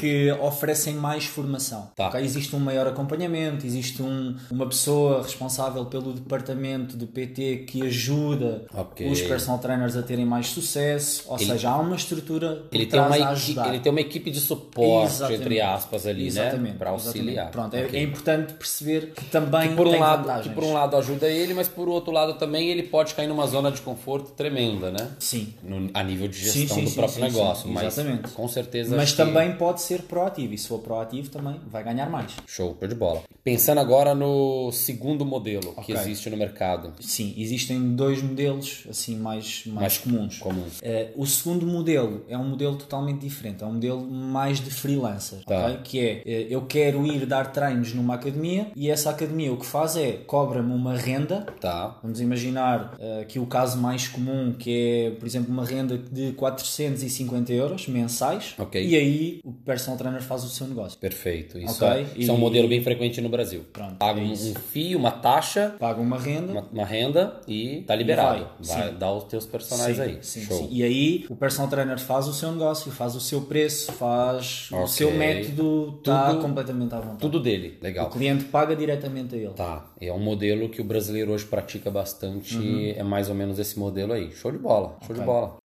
que 0.00 0.30
oferecem 0.40 0.94
mais 0.94 1.24
formação. 1.24 1.90
Tá. 1.94 2.08
ok? 2.08 2.20
Existe 2.20 2.54
um 2.56 2.58
maior 2.58 2.86
acompanhamento, 2.86 3.66
existe 3.66 4.02
um, 4.02 4.36
uma 4.50 4.66
pessoa 4.66 5.22
responsável 5.22 5.84
pelo 5.86 6.12
departamento 6.12 6.96
do 6.96 7.06
PT 7.06 7.31
que 7.32 7.82
ajuda 7.82 8.64
Ok. 8.74 9.10
os 9.10 9.20
personal 9.22 9.58
trainers 9.58 9.96
a 9.96 10.02
terem 10.02 10.24
mais 10.24 10.48
sucesso, 10.48 11.24
ou 11.28 11.36
Ele- 11.36 11.46
seja, 11.46 11.70
há 11.70 11.78
uma 11.78 11.96
estrutura 11.96 12.64
Ele 12.72 12.86
tem, 12.86 13.00
uma 13.00 13.16
ele 13.16 13.78
tem 13.80 13.90
uma 13.90 14.00
equipe 14.00 14.30
de 14.30 14.40
suporte, 14.40 15.12
Exatamente. 15.12 15.40
entre 15.42 15.60
aspas, 15.60 16.06
ali, 16.06 16.26
Exatamente, 16.26 16.72
né? 16.72 16.78
Para 16.78 16.90
auxiliar. 16.90 17.24
exatamente. 17.46 17.52
Pronto, 17.52 17.74
é- 17.74 17.84
Ok. 17.86 17.98
é, 17.98 18.02
importante 18.02 18.52
perceber 18.54 19.12
que 19.14 19.24
também 19.26 19.70
Que 19.70 19.74
por, 19.76 19.86
um 19.86 19.90
tem 19.90 20.00
lado, 20.00 20.22
vantagens. 20.22 20.46
que 20.48 20.54
por 20.54 20.64
um 20.64 20.72
lado 20.72 20.96
ajuda 20.96 21.28
ele, 21.28 21.54
mas 21.54 21.68
por 21.68 21.88
outro 21.88 22.12
lado 22.12 22.34
também 22.34 22.68
ele 22.70 22.82
pode 22.84 23.14
cair 23.14 23.26
numa 23.28 23.46
zona 23.46 23.70
de 23.70 23.80
conforto 23.80 24.32
tremenda, 24.32 24.90
né? 24.90 25.08
Sim. 25.18 25.54
No- 25.62 25.90
a 25.94 26.02
nível 26.02 26.28
de 26.28 26.38
gestão 26.38 26.76
sim, 26.76 26.84
do 26.84 26.90
sim, 26.90 26.96
próprio 26.96 27.22
sim, 27.24 27.30
sim. 27.30 27.36
negócio. 27.36 27.68
Mas 27.68 27.84
Exatamente. 27.98 28.28
com 28.32 28.48
certeza. 28.48 28.90
Mas 28.96 29.04
acho 29.04 29.16
que- 29.16 29.22
também 29.22 29.52
pode 29.56 29.80
ser 29.82 30.02
proativo, 30.02 30.54
e 30.54 30.58
se 30.58 30.68
for 30.68 30.78
proativo 30.80 31.28
também 31.30 31.56
vai 31.70 31.82
ganhar 31.84 32.08
mais. 32.10 32.32
Show, 32.46 32.76
show 32.78 32.88
de 32.88 32.94
bola. 32.94 33.22
Pensando 33.44 33.78
agora 33.78 34.14
no 34.14 34.70
segundo 34.72 35.24
modelo 35.24 35.72
que 35.84 35.92
Ok. 35.92 35.94
existe 35.96 36.30
no 36.30 36.36
mercado. 36.36 36.92
Sim, 37.00 37.21
existem 37.36 37.94
dois 37.94 38.22
modelos 38.22 38.84
assim 38.88 39.16
mais, 39.16 39.62
mais, 39.66 39.78
Mais 39.80 39.98
comuns. 39.98 40.38
comuns. 40.38 40.78
Eh, 40.82 41.10
o 41.16 41.26
segundo 41.26 41.66
modelo 41.66 42.24
é 42.28 42.36
um 42.36 42.44
modelo 42.48 42.76
totalmente 42.76 43.20
diferente, 43.20 43.62
é 43.62 43.66
um 43.66 43.72
modelo 43.74 44.00
mais 44.10 44.60
de 44.60 44.70
freelancer, 44.70 45.40
Tá. 45.44 45.66
ok? 45.66 45.78
que 45.84 45.98
é 46.00 46.22
eh, 46.24 46.46
eu 46.50 46.62
quero 46.62 47.06
ir 47.06 47.26
dar 47.26 47.52
treinos 47.52 47.92
numa 47.94 48.14
academia 48.14 48.68
e 48.76 48.90
essa 48.90 49.10
academia 49.10 49.52
o 49.52 49.56
que 49.56 49.66
faz 49.66 49.96
é 49.96 50.12
cobra-me 50.12 50.72
uma 50.72 50.96
renda. 50.96 51.46
Tá. 51.60 51.98
Vamos 52.02 52.20
imaginar 52.20 52.94
eh, 52.98 53.20
aqui 53.22 53.38
o 53.38 53.46
caso 53.46 53.78
mais 53.78 54.08
comum, 54.08 54.52
que 54.58 54.70
é, 54.70 55.10
por 55.18 55.26
exemplo, 55.26 55.52
uma 55.52 55.64
renda 55.64 55.96
de 55.98 56.32
450 56.32 57.52
euros 57.52 57.86
mensais, 57.88 58.54
Ok. 58.58 58.82
e 58.84 58.96
aí 58.96 59.40
o 59.44 59.52
personal 59.52 59.98
trainer 59.98 60.22
faz 60.22 60.44
o 60.44 60.48
seu 60.48 60.66
negócio. 60.66 60.98
Perfeito. 60.98 61.58
Isso, 61.58 61.84
Ok, 61.84 61.88
é, 61.88 62.06
isso 62.16 62.30
é 62.30 62.34
um 62.34 62.36
e- 62.36 62.40
modelo 62.40 62.68
bem 62.68 62.82
frequente 62.82 63.20
no 63.20 63.28
Brasil. 63.28 63.64
Pronto, 63.72 63.96
Paga 63.96 64.20
é 64.20 64.24
um, 64.24 64.32
um 64.32 64.54
fio, 64.54 64.98
uma 64.98 65.10
taxa, 65.10 65.74
Paga 65.78 66.00
uma 66.00 66.18
renda, 66.18 66.52
uma, 66.52 66.68
uma 66.72 66.84
renda 66.84 67.11
e 67.46 67.82
tá 67.86 67.94
liberado. 67.94 68.46
E 68.60 68.66
vai 68.66 68.78
vai, 68.82 68.92
dar 68.94 69.12
os 69.12 69.24
teus 69.24 69.44
personagens 69.46 69.96
Sim, 69.96 70.02
aí. 70.02 70.18
sim, 70.22 70.40
sim. 70.44 70.68
E 70.70 70.82
aí 70.82 71.26
o 71.28 71.36
personal 71.36 71.68
trainer 71.70 71.98
faz 71.98 72.26
o 72.28 72.32
seu 72.32 72.50
negócio, 72.52 72.90
faz 72.92 73.14
o 73.14 73.20
seu 73.20 73.42
preço, 73.42 73.92
faz 73.92 74.68
o 74.70 74.76
Ok. 74.76 74.88
seu 74.88 75.10
método, 75.12 75.96
está 75.98 76.30
Tudo- 76.30 76.42
completamente 76.42 76.94
à 76.94 76.98
vontade. 77.00 77.18
Tudo 77.20 77.40
dele. 77.40 77.78
O 77.80 77.84
Legal. 77.84 78.10
cliente 78.10 78.44
paga 78.44 78.74
diretamente 78.76 79.34
a 79.34 79.38
ele. 79.38 79.50
Tá, 79.54 79.90
é 80.00 80.12
um 80.12 80.18
modelo 80.20 80.68
que 80.68 80.80
o 80.80 80.84
brasileiro 80.84 81.32
hoje 81.32 81.44
pratica 81.44 81.90
bastante, 81.90 82.56
Uhum. 82.56 82.94
é 82.96 83.02
mais 83.02 83.28
ou 83.28 83.34
menos 83.34 83.58
esse 83.58 83.78
modelo 83.78 84.12
aí. 84.12 84.30
Show 84.32 84.50
de 84.52 84.58
bola, 84.58 84.96
show 85.06 85.14
de 85.14 85.20
Ok. 85.20 85.24
bola. 85.24 85.56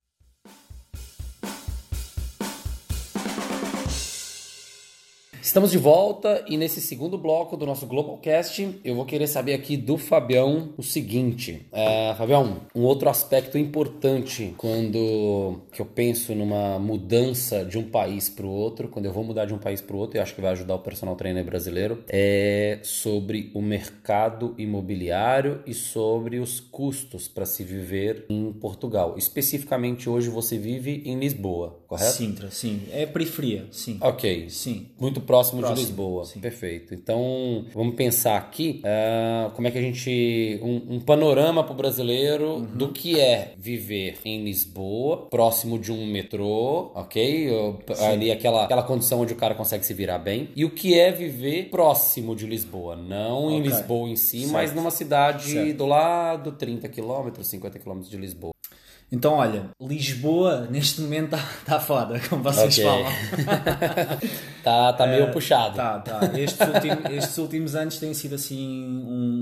Estamos 5.47 5.71
de 5.71 5.79
volta 5.79 6.45
e 6.49 6.57
nesse 6.57 6.81
segundo 6.81 7.17
bloco 7.17 7.57
do 7.57 7.65
nosso 7.65 7.87
Globalcast 7.87 8.81
eu 8.85 8.97
vou 8.97 9.05
querer 9.05 9.29
saber 9.29 9.55
aqui 9.55 9.77
do 9.77 9.97
Fabião 9.97 10.71
o 10.77 10.83
seguinte. 10.83 11.65
É, 11.71 12.13
Fabião, 12.19 12.63
um 12.75 12.83
outro 12.83 13.09
aspecto 13.09 13.57
importante 13.57 14.53
quando 14.57 15.61
que 15.71 15.81
eu 15.81 15.87
penso 15.87 16.35
numa 16.35 16.81
mudança 16.81 17.65
de 17.65 17.79
um 17.79 17.85
país 17.85 18.29
para 18.29 18.45
o 18.45 18.51
outro, 18.51 18.89
quando 18.89 19.07
eu 19.07 19.13
vou 19.13 19.23
mudar 19.23 19.45
de 19.45 19.55
um 19.55 19.59
país 19.59 19.81
para 19.81 19.95
o 19.95 20.01
outro, 20.01 20.19
e 20.19 20.21
acho 20.21 20.35
que 20.35 20.41
vai 20.41 20.51
ajudar 20.51 20.75
o 20.75 20.81
personal 20.81 21.15
trainer 21.15 21.45
brasileiro, 21.45 22.03
é 22.09 22.81
sobre 22.83 23.53
o 23.55 23.63
mercado 23.63 24.53
imobiliário 24.59 25.61
e 25.65 25.73
sobre 25.73 26.41
os 26.41 26.59
custos 26.59 27.29
para 27.29 27.47
se 27.47 27.63
viver 27.63 28.27
em 28.29 28.53
Portugal. 28.53 29.15
Especificamente 29.17 30.11
hoje 30.11 30.29
você 30.29 30.59
vive 30.59 31.05
em 31.07 31.17
Lisboa, 31.21 31.79
correto? 31.87 32.17
Sintra, 32.17 32.51
sim. 32.51 32.83
É 32.91 33.07
periferia, 33.07 33.69
sim. 33.71 33.97
Ok. 34.01 34.51
Sim. 34.51 34.89
Muito 34.99 35.21
próximo, 35.21 35.36
Próximo, 35.37 35.63
de 35.75 35.81
Lisboa. 35.81 36.25
sim. 36.25 36.41
Perfeito. 36.41 36.95
Então, 36.95 37.65
vamos 37.75 37.95
pensar 37.95 38.37
aqui 38.37 38.81
ah, 38.85 39.51
como 39.55 39.69
é 39.69 39.71
que 39.71 39.79
a 39.79 39.83
gente. 39.83 40.61
Um, 40.63 40.97
um 40.97 41.01
panorama 41.01 41.63
para 41.63 41.73
o 41.73 41.77
brasileiro 41.77 42.47
Uhum. 42.57 42.65
do 42.67 42.89
que 42.89 43.19
é 43.21 43.53
viver 43.59 44.17
em 44.25 44.43
Lisboa, 44.45 45.27
próximo 45.31 45.79
de 45.79 45.93
um 45.93 46.07
metrô, 46.07 46.91
ok? 46.95 47.51
Ou- 47.51 47.79
Ali 48.09 48.31
aquela, 48.31 48.65
aquela 48.65 48.83
condição 48.83 49.21
onde 49.21 49.33
o 49.33 49.37
cara 49.37 49.55
consegue 49.55 49.85
se 49.85 49.93
virar 49.95 50.19
bem. 50.19 50.49
E 50.57 50.65
o 50.65 50.71
que 50.71 50.99
é 50.99 51.11
viver 51.13 51.69
próximo 51.71 52.35
de 52.35 52.47
Lisboa. 52.47 52.97
Não 52.97 53.51
em 53.51 53.61
Ok. 53.61 53.71
Lisboa 53.71 54.09
em 54.09 54.17
si, 54.17 54.41
Certo. 54.41 54.53
mas 54.53 54.75
numa 54.75 54.91
cidade 54.91 55.51
Certo. 55.51 55.77
do 55.77 55.87
lado, 55.87 56.53
30 56.53 56.89
quilômetros, 56.89 57.47
50 57.49 57.79
quilômetros 57.79 58.11
de 58.11 58.17
Lisboa. 58.17 58.53
Então, 59.11 59.35
olha, 59.35 59.67
Lisboa 59.81 60.67
neste 60.69 61.01
momento 61.01 61.37
está 61.37 61.49
tá 61.65 61.81
foda, 61.81 62.21
como 62.29 62.43
vocês 62.43 62.77
Ok. 62.79 62.85
falam. 62.85 63.13
Tá, 64.65 64.93
tá 64.95 65.07
meio 65.07 65.25
Eh, 65.25 65.31
puxado. 65.31 65.77
Tá, 65.77 66.01
tá. 66.01 66.21
Estes, 66.37 66.67
últimos, 66.67 67.11
estes 67.11 67.39
últimos 67.39 67.77
anos 67.77 67.99
tem 67.99 68.13
sido 68.13 68.35
assim 68.35 68.67
um, 68.85 69.36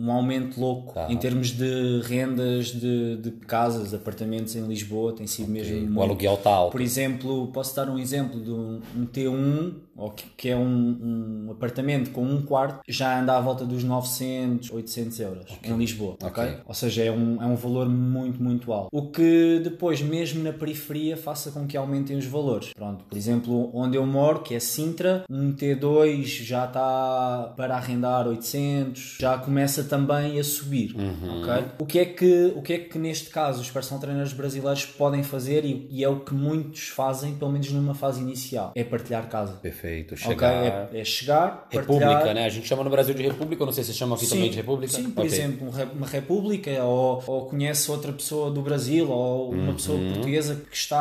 um 0.00 0.10
aumento 0.10 0.58
louco 0.60 0.94
Tá. 0.94 1.06
em 1.10 1.16
termos 1.16 1.50
de 1.50 2.00
rendas 2.04 2.66
de, 2.68 3.16
de 3.16 3.30
casas, 3.46 3.92
apartamentos 3.92 4.56
em 4.56 4.66
Lisboa, 4.66 5.12
tem 5.12 5.26
sido 5.26 5.50
mesmo. 5.50 5.98
O 5.98 6.02
aluguel 6.02 6.36
tá 6.38 6.50
alto. 6.50 6.72
Por 6.72 6.80
exemplo, 6.80 7.48
posso 7.48 7.74
dar 7.76 7.88
um 7.88 7.98
exemplo 7.98 8.40
de 8.42 8.50
um, 8.50 8.80
um 8.96 9.06
T1, 9.06 9.74
ou 9.96 10.10
que, 10.10 10.24
que 10.36 10.48
é 10.48 10.56
um, 10.56 11.46
um 11.46 11.50
apartamento 11.50 12.10
com 12.10 12.22
um 12.24 12.40
quarto, 12.42 12.80
já 12.88 13.20
anda 13.20 13.36
à 13.36 13.40
volta 13.40 13.64
dos 13.66 13.84
900, 13.84 14.70
800 14.70 15.20
euros 15.20 15.44
em 15.62 15.76
Lisboa. 15.76 16.16
ok? 16.22 16.28
Ok. 16.44 16.56
Ou 16.66 16.74
seja, 16.74 17.04
é 17.04 17.10
um, 17.12 17.42
é 17.42 17.46
um 17.46 17.54
valor 17.56 17.88
muito, 17.88 18.42
muito 18.42 18.72
alto. 18.72 18.88
O 18.90 19.10
que 19.10 19.60
depois, 19.62 20.00
mesmo 20.00 20.42
na 20.42 20.52
periferia, 20.52 21.16
faça 21.16 21.50
com 21.50 21.66
que 21.66 21.76
aumentem 21.76 22.16
os 22.16 22.24
valores. 22.24 22.72
Pronto, 22.72 23.04
por 23.04 23.16
exemplo, 23.18 23.70
onde 23.74 23.96
eu 23.96 24.06
moro, 24.06 24.40
que 24.40 24.54
é 24.54 24.60
Sintra, 24.60 25.24
um 25.28 25.52
T2 25.52 26.24
já 26.44 26.64
está 26.64 27.52
para 27.56 27.76
arrendar 27.76 28.26
800, 28.26 29.18
já 29.20 29.36
começa 29.36 29.84
também 29.90 30.38
a 30.38 30.44
subir. 30.44 30.94
ok? 30.96 31.64
O, 31.78 31.84
que 31.84 31.98
é 31.98 32.04
que, 32.04 32.52
o 32.56 32.62
que 32.62 32.72
é 32.72 32.78
que 32.78 32.98
neste 32.98 33.28
caso 33.28 33.60
os 33.60 33.70
personal 33.70 34.00
trainers 34.00 34.32
brasileiros 34.32 34.86
podem 34.86 35.22
fazer 35.22 35.64
e, 35.64 35.86
e 35.90 36.04
é 36.04 36.08
o 36.08 36.20
que 36.20 36.32
muitos 36.32 36.88
fazem, 36.88 37.34
pelo 37.34 37.50
menos 37.50 37.70
numa 37.72 37.94
fase 37.94 38.20
inicial, 38.20 38.72
é 38.74 38.84
partilhar 38.84 39.28
casa. 39.28 39.54
Perfeito. 39.54 40.16
Chegar. 40.16 40.88
É, 40.94 41.00
é 41.00 41.04
chegar, 41.04 41.66
República, 41.70 42.06
partilhar, 42.14 42.34
né? 42.34 42.44
A 42.46 42.48
gente 42.48 42.66
chama 42.68 42.84
no 42.84 42.90
Brasil 42.90 43.14
de 43.14 43.22
República, 43.22 43.64
não 43.66 43.72
sei 43.72 43.82
se 43.84 43.92
chamam 43.92 44.16
aqui 44.16 44.26
também 44.28 44.50
de 44.50 44.56
República. 44.56 44.92
Sim, 44.92 45.10
por 45.10 45.20
Ok. 45.24 45.32
exemplo, 45.32 45.66
um 45.68 45.80
uma 46.00 46.06
república 46.06 46.70
ou, 46.84 47.22
ou 47.26 47.46
conhece 47.46 47.90
outra 47.90 48.12
pessoa 48.12 48.50
do 48.50 48.62
Brasil 48.62 49.10
ou 49.10 49.52
uma 49.52 49.72
pessoa 49.72 49.98
portuguesa 50.12 50.62
que 50.70 50.76
está 50.76 51.00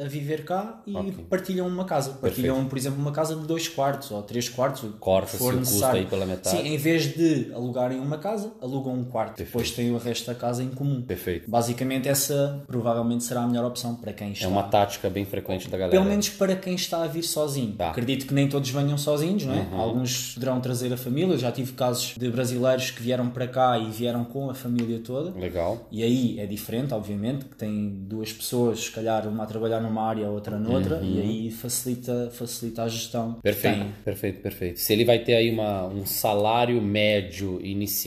a- 0.00 0.04
viver 0.08 0.44
cá 0.44 0.80
e 0.86 0.94
Uhum. 0.94 1.08
Ok. 1.08 1.24
partilham 1.28 1.66
uma 1.66 1.84
casa. 1.84 2.12
Partilham, 2.20 2.64
por 2.66 2.78
exemplo, 2.78 2.98
uma 3.00 3.12
casa 3.12 3.36
de 3.36 3.46
dois 3.46 3.68
quartos 3.68 4.10
ou 4.10 4.22
três 4.22 4.48
quartos, 4.48 4.82
Corta-se 5.00 5.42
o 5.42 5.58
custo 5.58 5.84
aí 5.84 6.06
pela 6.06 6.24
metade. 6.24 6.56
Sim, 6.56 6.66
em 6.68 6.76
vez 6.76 7.14
de 7.14 7.52
alugarem 7.52 7.98
uma 7.98 8.13
casa, 8.18 8.52
alugam 8.60 8.94
um 8.94 9.04
quarto. 9.04 9.38
Depois 9.38 9.70
têm 9.70 9.92
o 9.92 9.98
resto 9.98 10.26
da 10.26 10.34
casa 10.34 10.62
em 10.62 10.68
comum. 10.68 11.02
Perfeito. 11.02 11.50
Basicamente, 11.50 12.08
essa 12.08 12.62
provavelmente 12.66 13.24
será 13.24 13.42
a 13.42 13.46
melhor 13.46 13.64
opção 13.64 13.94
para 13.94 14.12
quem 14.12 14.32
está. 14.32 14.46
É 14.46 14.48
uma 14.48 14.64
tática 14.64 15.08
bem 15.10 15.24
frequente 15.24 15.68
da 15.68 15.76
galera. 15.76 15.96
Pelo 15.96 16.08
menos 16.08 16.28
para 16.28 16.56
quem 16.56 16.74
está 16.74 17.02
a 17.02 17.06
vir 17.06 17.22
sozinho. 17.22 17.72
Tá. 17.72 17.86
Uhum. 17.86 17.90
Acredito 17.90 18.26
que 18.26 18.34
nem 18.34 18.48
todos 18.48 18.68
venham 18.70 18.98
sozinhos, 18.98 19.44
não 19.44 19.54
é? 19.54 19.66
Alguns 19.72 20.34
poderão 20.34 20.60
trazer 20.60 20.92
a 20.92 20.96
família. 20.96 21.34
Eu 21.34 21.38
já 21.38 21.52
tive 21.52 21.72
casos 21.72 22.14
de 22.16 22.30
brasileiros 22.30 22.90
que 22.90 23.02
vieram 23.02 23.28
para 23.30 23.46
cá 23.46 23.78
e 23.78 23.90
vieram 23.90 24.24
com 24.24 24.50
a 24.50 24.54
família 24.54 24.98
toda. 24.98 25.38
Legal. 25.38 25.86
E 25.90 26.02
aí 26.02 26.38
é 26.38 26.46
diferente, 26.46 26.92
obviamente, 26.94 27.44
que 27.44 27.56
tem 27.56 27.88
duas 27.88 28.32
pessoas, 28.32 28.84
se 28.84 28.90
calhar 28.90 29.26
uma 29.28 29.44
a 29.44 29.46
trabalhar 29.46 29.80
numa 29.80 30.02
área, 30.02 30.28
outra 30.28 30.58
noutra, 30.58 31.00
e 31.02 31.20
aí 31.20 31.50
facilita, 31.50 32.30
facilita 32.32 32.82
a 32.82 32.88
gestão. 32.88 33.28
Uhum. 33.28 33.40
Perfeito, 33.42 33.86
perfeito, 34.04 34.40
perfeito. 34.40 34.80
Se 34.80 34.92
ele 34.92 35.04
vai 35.04 35.18
ter 35.18 35.34
aí 35.34 35.50
uma, 35.50 35.86
um 35.86 36.04
salário 36.04 36.80
médio 36.80 37.60
inicial 37.64 38.03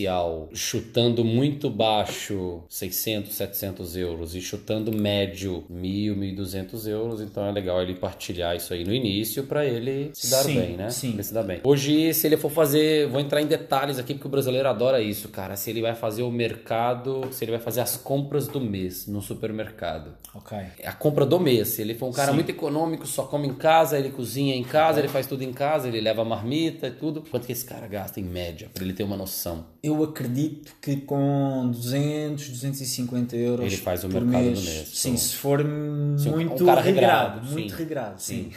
chutando 0.54 1.24
muito 1.24 1.70
baixo 1.70 2.64
600, 2.70 3.34
700 3.34 3.98
euros 3.98 4.36
e 4.36 4.42
chutando 4.42 4.92
médio 4.92 5.64
1.000, 5.72 6.36
1.200 6.36 6.88
euros, 6.88 7.22
então 7.22 7.46
é 7.46 7.52
legal 7.52 7.82
ele 7.82 7.96
partilhar 7.96 8.56
isso 8.56 8.74
aí 8.74 8.84
no 8.84 8.94
início 8.94 9.44
para 9.44 9.66
ele 9.66 10.12
se 10.14 10.30
dar 10.30 10.44
Sim, 10.44 10.56
bem, 10.56 10.78
né? 10.78 10.90
sim. 10.90 11.14
Ele 11.14 11.24
se 11.24 11.34
dar 11.34 11.44
bem. 11.44 11.60
Hoje, 11.64 12.14
se 12.14 12.28
ele 12.28 12.38
for 12.38 12.52
fazer, 12.52 13.08
vou 13.08 13.20
entrar 13.20 13.42
em 13.42 13.48
detalhes 13.48 13.98
aqui 14.00 14.14
porque 14.14 14.28
o 14.28 14.32
brasileiro 14.32 14.68
adora 14.68 15.02
isso, 15.02 15.30
cara. 15.30 15.56
Se 15.56 15.70
ele 15.70 15.82
vai 15.82 15.96
fazer 15.96 16.24
o 16.24 16.32
mercado, 16.32 17.28
se 17.32 17.44
ele 17.44 17.52
vai 17.52 17.60
fazer 17.60 17.82
as 17.82 17.98
compras 17.98 18.48
do 18.48 18.60
mês 18.60 19.08
no 19.08 19.22
supermercado. 19.22 20.12
Ok. 20.34 20.58
É 20.80 20.88
a 20.88 20.94
compra 20.94 21.26
do 21.26 21.40
mês. 21.40 21.70
Se 21.70 21.82
ele 21.82 21.94
for 21.94 22.08
um 22.08 22.12
cara 22.12 22.30
Sim. 22.30 22.36
muito 22.36 22.50
econômico, 22.50 23.08
só 23.08 23.24
come 23.24 23.48
em 23.48 23.54
casa, 23.54 23.98
ele 23.98 24.10
cozinha 24.10 24.56
em 24.56 24.64
casa, 24.64 25.00
ele 25.00 25.08
faz 25.08 25.26
tudo 25.26 25.44
em 25.44 25.54
casa, 25.54 25.88
ele 25.88 26.02
leva 26.02 26.24
marmita 26.24 26.88
e 26.88 26.92
tudo. 26.92 27.24
Quanto 27.30 27.46
que 27.46 27.52
esse 27.52 27.66
cara 27.66 27.88
gasta 27.88 28.20
em 28.20 28.24
média, 28.24 28.70
para 28.74 28.84
ele 28.84 28.94
ter 28.94 29.04
uma 29.04 29.18
noção? 29.18 29.66
Eu 29.88 30.04
acredito 30.04 30.74
que 30.82 30.98
com 30.98 31.70
200, 31.72 32.50
250 32.50 33.38
euros 33.38 33.66
Ele 33.66 33.78
faz 33.78 34.04
o 34.04 34.10
por 34.10 34.22
mercado 34.22 34.44
mês, 34.44 34.60
do 34.60 34.66
mês. 34.66 34.90
Sim, 34.94 35.16
se 35.16 35.36
for 35.36 35.62
um 35.62 36.18
muito 36.30 36.66
cara 36.66 36.82
regrado, 36.82 37.40
regrado, 37.40 37.52
muito 37.52 37.72
sim. 37.72 37.78
regrado, 37.78 38.22
sim. 38.22 38.52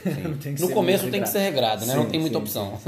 No 0.58 0.70
começo 0.70 1.04
muito 1.04 1.12
tem 1.12 1.22
que 1.22 1.28
ser 1.28 1.38
regrado, 1.38 1.87
né? 1.87 1.92
Sim, 1.92 1.99
Não 1.99 2.06
tem 2.06 2.18
muita 2.18 2.37
sim, 2.37 2.42
opção. 2.42 2.78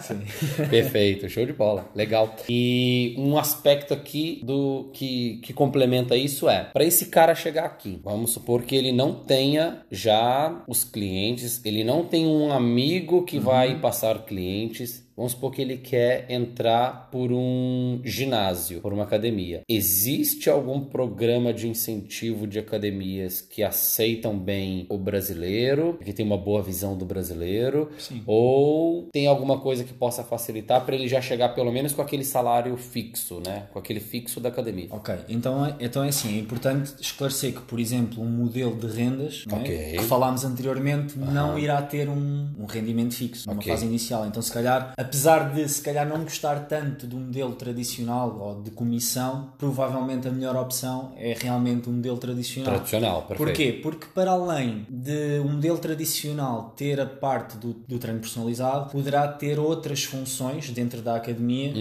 Sim. 0.00 0.20
Perfeito, 0.70 1.28
show 1.28 1.44
de 1.44 1.52
bola, 1.52 1.88
legal. 1.94 2.34
E 2.48 3.14
um 3.18 3.36
aspecto 3.36 3.92
aqui 3.92 4.40
do 4.44 4.90
que, 4.92 5.38
que 5.42 5.52
complementa 5.52 6.16
isso 6.16 6.48
é, 6.48 6.64
para 6.64 6.84
esse 6.84 7.06
cara 7.06 7.34
chegar 7.34 7.64
aqui, 7.64 8.00
vamos 8.04 8.30
supor 8.30 8.62
que 8.62 8.76
ele 8.76 8.92
não 8.92 9.12
tenha 9.14 9.82
já 9.90 10.62
os 10.68 10.84
clientes, 10.84 11.60
ele 11.64 11.82
não 11.82 12.04
tem 12.04 12.26
um 12.26 12.52
amigo 12.52 13.24
que 13.24 13.38
vai 13.38 13.78
passar 13.80 14.24
clientes. 14.24 15.05
Vamos 15.16 15.32
supor 15.32 15.50
que 15.52 15.62
ele 15.62 15.78
quer 15.78 16.26
entrar 16.30 17.08
por 17.10 17.32
um 17.32 18.00
ginásio, 18.04 18.80
por 18.82 18.92
uma 18.92 19.04
academia. 19.04 19.62
Existe 19.66 20.50
algum 20.50 20.80
programa 20.80 21.54
de 21.54 21.66
incentivo 21.68 22.46
de 22.46 22.58
academias 22.58 23.40
que 23.40 23.62
aceitam 23.62 24.38
bem 24.38 24.84
o 24.90 24.98
brasileiro, 24.98 25.98
que 26.04 26.12
tem 26.12 26.24
uma 26.26 26.36
boa 26.36 26.62
visão 26.62 26.96
do 26.98 27.06
brasileiro? 27.06 27.90
Sim. 27.98 28.22
Ou 28.26 29.08
tem 29.10 29.26
alguma 29.26 29.58
coisa 29.58 29.84
que 29.84 29.94
possa 29.94 30.22
facilitar 30.22 30.84
para 30.84 30.94
ele 30.94 31.08
já 31.08 31.20
chegar 31.22 31.50
pelo 31.50 31.72
menos 31.72 31.92
com 31.94 32.02
aquele 32.02 32.24
salário 32.24 32.76
fixo, 32.76 33.40
né? 33.46 33.68
Com 33.72 33.78
aquele 33.78 34.00
fixo 34.00 34.38
da 34.38 34.50
academia. 34.50 34.88
Ok, 34.90 35.14
então, 35.30 35.64
é- 35.64 35.76
então 35.80 36.04
é 36.04 36.08
assim, 36.08 36.36
é 36.36 36.40
importante 36.40 36.92
esclarecer 37.00 37.54
que, 37.54 37.62
por 37.62 37.80
exemplo, 37.80 38.22
um 38.22 38.28
modelo 38.28 38.76
de 38.76 38.86
rendas 38.86 39.44
é? 39.50 39.54
Ok. 39.54 39.92
que 39.98 40.04
falámos 40.04 40.44
anteriormente 40.44 41.18
não 41.18 41.58
irá 41.58 41.80
ter 41.80 42.06
um, 42.08 42.48
um 42.58 42.66
rendimento 42.66 43.14
fixo 43.14 43.48
numa 43.48 43.58
Ok. 43.60 43.72
fase 43.72 43.86
inicial. 43.86 44.26
Então, 44.26 44.42
se 44.42 44.52
calhar, 44.52 44.92
apesar 45.06 45.52
de 45.52 45.68
se 45.68 45.80
calhar 45.80 46.06
não 46.06 46.22
gostar 46.22 46.66
tanto 46.66 47.06
do 47.06 47.16
modelo 47.16 47.54
tradicional 47.54 48.36
ou 48.40 48.62
de 48.62 48.70
comissão, 48.70 49.52
provavelmente 49.56 50.26
a 50.28 50.30
melhor 50.30 50.56
opção 50.56 51.12
é 51.16 51.34
realmente 51.38 51.88
um 51.88 51.92
modelo 51.92 52.16
tradicional. 52.18 52.74
Tradicional, 52.74 53.22
perfeito. 53.22 53.38
Porquê? 53.38 53.80
Porque 53.82 54.06
para 54.14 54.32
além 54.32 54.86
de 54.88 55.40
um 55.40 55.52
modelo 55.52 55.78
tradicional 55.78 56.72
ter 56.76 57.00
a 57.00 57.06
parte 57.06 57.56
do, 57.56 57.72
do 57.72 57.98
treino 57.98 58.20
personalizado, 58.20 58.90
poderá 58.90 59.28
ter 59.28 59.58
outras 59.58 60.04
funções 60.04 60.70
dentro 60.70 61.00
da 61.00 61.16
academia 61.16 61.72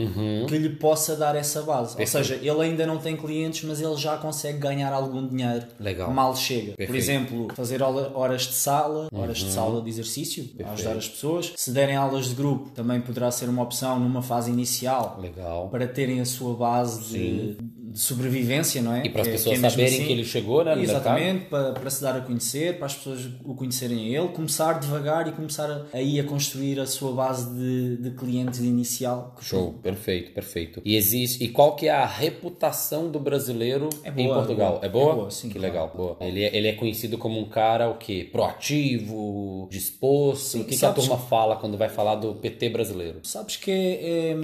que 0.47 0.57
lhe 0.57 0.69
possa 0.69 1.15
dar 1.15 1.35
essa 1.35 1.61
base. 1.63 1.91
Ou 1.91 1.97
Perfeito. 1.97 2.25
seja, 2.27 2.35
ele 2.35 2.61
ainda 2.61 2.85
não 2.85 2.97
tem 2.97 3.15
clientes, 3.17 3.63
mas 3.67 3.81
ele 3.81 3.95
já 3.95 4.17
consegue 4.17 4.59
ganhar 4.59 4.93
algum 4.93 5.27
dinheiro 5.27 5.65
Legal. 5.79 6.11
mal 6.11 6.35
chega. 6.35 6.71
Por 6.71 6.77
Perfeito. 6.77 6.97
exemplo, 6.97 7.47
fazer 7.55 7.81
horas 7.81 8.43
de 8.43 8.53
sala, 8.53 9.07
horas 9.13 9.39
de 9.39 9.51
sala 9.51 9.81
de 9.81 9.89
exercício, 9.89 10.47
ajudar 10.73 10.97
as 10.97 11.07
pessoas. 11.07 11.53
Se 11.55 11.71
derem 11.71 11.95
aulas 11.95 12.27
de 12.29 12.35
grupo, 12.35 12.69
também 12.71 13.01
poderá 13.15 13.31
ser 13.31 13.47
uma 13.47 13.63
opção 13.63 13.97
numa 13.97 14.21
fase 14.21 14.51
inicial 14.51 15.17
Legal. 15.21 15.69
para 15.69 15.87
terem 15.87 16.19
a 16.19 16.25
sua 16.25 16.53
base 16.53 17.05
de, 17.05 17.57
de 17.95 18.01
sobrevivência, 18.01 18.81
não 18.81 18.93
é? 18.93 19.05
E 19.05 19.09
para 19.09 19.21
as 19.21 19.27
é- 19.29 19.31
pessoas 19.31 19.57
que 19.57 19.65
é 19.65 19.69
saberem 19.69 19.93
assim. 19.95 20.05
que 20.05 20.11
ele 20.11 20.25
chegou, 20.25 20.63
né, 20.65 20.81
Exatamente, 20.81 21.45
para, 21.45 21.71
para 21.71 21.89
se 21.89 22.01
dar 22.01 22.15
a 22.17 22.19
conhecer, 22.21 22.75
para 22.77 22.87
as 22.87 22.93
pessoas 22.95 23.21
o 23.45 23.55
conhecerem 23.55 24.13
ele, 24.13 24.27
começar 24.29 24.73
devagar 24.79 25.27
e 25.27 25.31
começar 25.31 25.69
a- 25.71 25.85
aí 25.93 26.19
a 26.19 26.23
construir 26.25 26.77
a 26.79 26.85
sua 26.85 27.13
base 27.13 27.49
de, 27.55 27.97
de 27.97 28.11
clientes 28.11 28.59
inicial. 28.59 29.33
Show, 29.41 29.75
perfeito, 29.81 30.31
perfeito. 30.33 30.81
E 30.83 30.97
existe. 30.97 31.41
E 31.43 31.47
qual 31.47 31.75
que 31.77 31.87
é 31.87 31.91
a 31.91 32.05
reputação 32.05 33.09
do 33.09 33.17
brasileiro 33.19 33.87
É 34.03 34.09
em 34.09 34.25
boa, 34.25 34.35
Portugal? 34.39 34.79
é 34.83 34.89
boa. 34.89 35.11
É 35.11 35.15
boa, 35.15 35.31
sim, 35.31 35.47
Que 35.47 35.57
claro. 35.57 35.73
legal, 35.73 35.91
boa. 35.95 36.17
Ele 36.19 36.43
é, 36.43 36.55
ele 36.55 36.67
é 36.67 36.73
conhecido 36.73 37.17
como 37.17 37.39
um 37.39 37.45
cara 37.47 37.89
o 37.89 37.95
quê? 37.97 38.27
Proativo, 38.29 39.67
disposto. 39.71 40.59
o 40.59 40.65
que, 40.65 40.75
que 40.77 40.85
a 40.85 40.91
turma 40.91 41.17
fala 41.17 41.55
quando 41.55 41.77
vai 41.77 41.89
falar 41.89 42.15
do 42.15 42.35
PT 42.35 42.69
brasileiro? 42.69 43.19
Sabes 43.23 43.55
que 43.55 43.71
é- 43.71 44.31
é, 44.31 44.37